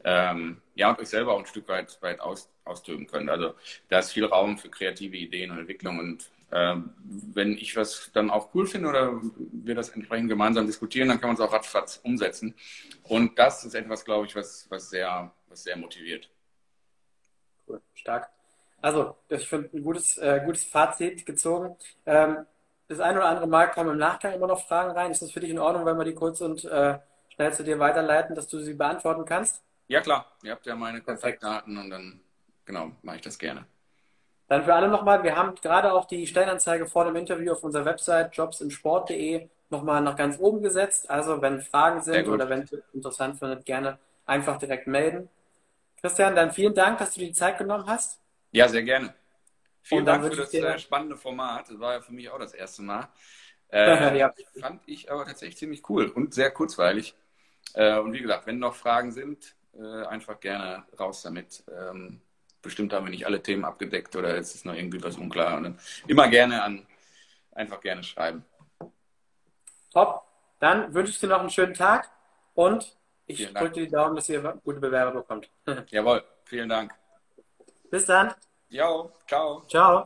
ähm, 0.04 0.62
ja 0.74 0.90
und 0.90 1.00
euch 1.00 1.08
selber 1.08 1.34
auch 1.34 1.40
ein 1.40 1.46
Stück 1.46 1.68
weit, 1.68 1.98
weit 2.02 2.20
aus, 2.20 2.50
austoben 2.64 3.06
könnt. 3.06 3.30
Also 3.30 3.54
da 3.88 3.98
ist 3.98 4.12
viel 4.12 4.24
Raum 4.24 4.58
für 4.58 4.68
kreative 4.68 5.16
Ideen 5.16 5.50
und 5.50 5.58
Entwicklung 5.58 5.98
und 5.98 6.30
ähm, 6.50 6.94
wenn 7.34 7.52
ich 7.52 7.76
was 7.76 8.10
dann 8.14 8.30
auch 8.30 8.54
cool 8.54 8.66
finde 8.66 8.88
oder 8.88 9.20
wir 9.52 9.74
das 9.74 9.90
entsprechend 9.90 10.28
gemeinsam 10.28 10.66
diskutieren, 10.66 11.08
dann 11.08 11.20
kann 11.20 11.28
man 11.28 11.36
es 11.36 11.42
auch 11.42 11.52
ratzfatz 11.52 12.00
umsetzen. 12.02 12.54
Und 13.02 13.38
das 13.38 13.64
ist 13.64 13.74
etwas, 13.74 14.04
glaube 14.04 14.26
ich, 14.26 14.34
was, 14.34 14.66
was, 14.70 14.88
sehr, 14.88 15.30
was 15.48 15.62
sehr 15.62 15.76
motiviert. 15.76 16.30
Cool, 17.66 17.82
stark. 17.94 18.30
Also, 18.80 19.16
ich 19.28 19.46
finde 19.46 19.76
ein 19.76 19.82
gutes, 19.82 20.16
äh, 20.18 20.40
gutes 20.44 20.64
Fazit 20.64 21.26
gezogen. 21.26 21.76
Ähm, 22.06 22.46
das 22.88 23.00
ein 23.00 23.16
oder 23.16 23.26
andere 23.26 23.46
Mal 23.46 23.70
kommen 23.70 23.90
im 23.90 23.98
Nachgang 23.98 24.32
immer 24.32 24.46
noch 24.46 24.66
Fragen 24.66 24.90
rein. 24.90 25.10
Ist 25.10 25.22
das 25.22 25.30
für 25.30 25.40
dich 25.40 25.50
in 25.50 25.58
Ordnung, 25.58 25.84
wenn 25.86 25.98
wir 25.98 26.04
die 26.04 26.14
kurz 26.14 26.40
und 26.40 26.64
äh, 26.64 26.98
schnell 27.28 27.52
zu 27.52 27.62
dir 27.62 27.78
weiterleiten, 27.78 28.34
dass 28.34 28.48
du 28.48 28.58
sie 28.58 28.74
beantworten 28.74 29.24
kannst? 29.24 29.62
Ja, 29.88 30.00
klar. 30.00 30.26
Ihr 30.42 30.52
habt 30.52 30.66
ja 30.66 30.74
meine 30.74 31.00
Kontaktdaten 31.00 31.76
und 31.76 31.90
dann, 31.90 32.20
genau, 32.64 32.92
mache 33.02 33.16
ich 33.16 33.22
das 33.22 33.38
gerne. 33.38 33.66
Dann 34.48 34.64
für 34.64 34.74
alle 34.74 34.88
nochmal, 34.88 35.22
wir 35.22 35.36
haben 35.36 35.54
gerade 35.56 35.92
auch 35.92 36.06
die 36.06 36.26
Stellenanzeige 36.26 36.86
vor 36.86 37.04
dem 37.04 37.16
Interview 37.16 37.52
auf 37.52 37.62
unserer 37.62 37.84
Website 37.84 38.34
jobsinsport.de 38.34 39.48
nochmal 39.68 40.00
nach 40.00 40.16
ganz 40.16 40.38
oben 40.38 40.62
gesetzt. 40.62 41.10
Also 41.10 41.42
wenn 41.42 41.60
Fragen 41.60 42.00
sind 42.00 42.26
oder 42.28 42.48
wenn 42.48 42.66
ihr 42.70 42.82
interessant 42.94 43.38
findet, 43.38 43.66
gerne 43.66 43.98
einfach 44.24 44.56
direkt 44.56 44.86
melden. 44.86 45.28
Christian, 46.00 46.34
dann 46.34 46.52
vielen 46.52 46.74
Dank, 46.74 46.98
dass 46.98 47.12
du 47.12 47.20
die 47.20 47.32
Zeit 47.32 47.58
genommen 47.58 47.86
hast. 47.86 48.20
Ja, 48.52 48.68
sehr 48.68 48.82
gerne. 48.82 49.14
Vielen 49.88 50.04
Dank 50.04 50.22
für 50.24 50.36
das 50.36 50.52
äh, 50.52 50.78
spannende 50.78 51.16
Format. 51.16 51.70
Das 51.70 51.78
war 51.78 51.94
ja 51.94 52.00
für 52.02 52.12
mich 52.12 52.28
auch 52.28 52.38
das 52.38 52.54
erste 52.54 52.82
Mal. 52.82 53.08
Äh, 53.70 54.18
ja. 54.18 54.32
Fand 54.58 54.80
ich 54.86 55.12
aber 55.12 55.26
tatsächlich 55.26 55.58
ziemlich 55.58 55.90
cool 55.90 56.06
und 56.06 56.32
sehr 56.32 56.50
kurzweilig. 56.50 57.14
Äh, 57.74 57.98
und 57.98 58.14
wie 58.14 58.22
gesagt, 58.22 58.46
wenn 58.46 58.58
noch 58.58 58.74
Fragen 58.74 59.12
sind, 59.12 59.54
äh, 59.74 60.06
einfach 60.06 60.40
gerne 60.40 60.86
raus 60.98 61.20
damit. 61.20 61.64
Ähm, 61.70 62.22
bestimmt 62.62 62.94
haben 62.94 63.04
wir 63.04 63.10
nicht 63.10 63.26
alle 63.26 63.42
Themen 63.42 63.66
abgedeckt 63.66 64.16
oder 64.16 64.36
ist 64.36 64.54
es 64.54 64.64
noch 64.64 64.72
irgendwie 64.72 65.02
was 65.02 65.18
unklar. 65.18 65.58
Und 65.58 65.64
dann 65.64 65.78
immer 66.06 66.28
gerne 66.28 66.62
an, 66.62 66.86
einfach 67.52 67.82
gerne 67.82 68.02
schreiben. 68.02 68.42
Top. 69.92 70.24
Dann 70.60 70.94
wünsche 70.94 71.12
ich 71.12 71.20
dir 71.20 71.28
noch 71.28 71.40
einen 71.40 71.50
schönen 71.50 71.74
Tag 71.74 72.10
und 72.54 72.96
ich 73.26 73.52
drücke 73.52 73.72
dir 73.72 73.84
die 73.84 73.92
Daumen, 73.92 74.16
dass 74.16 74.30
ihr 74.30 74.40
gute 74.64 74.80
Bewerber 74.80 75.20
bekommt. 75.20 75.50
Jawohl, 75.90 76.24
vielen 76.44 76.70
Dank. 76.70 76.94
Bis 77.90 78.06
dann. 78.06 78.34
Jo, 78.70 79.10
ciao. 79.26 79.64
Ciao. 79.68 80.04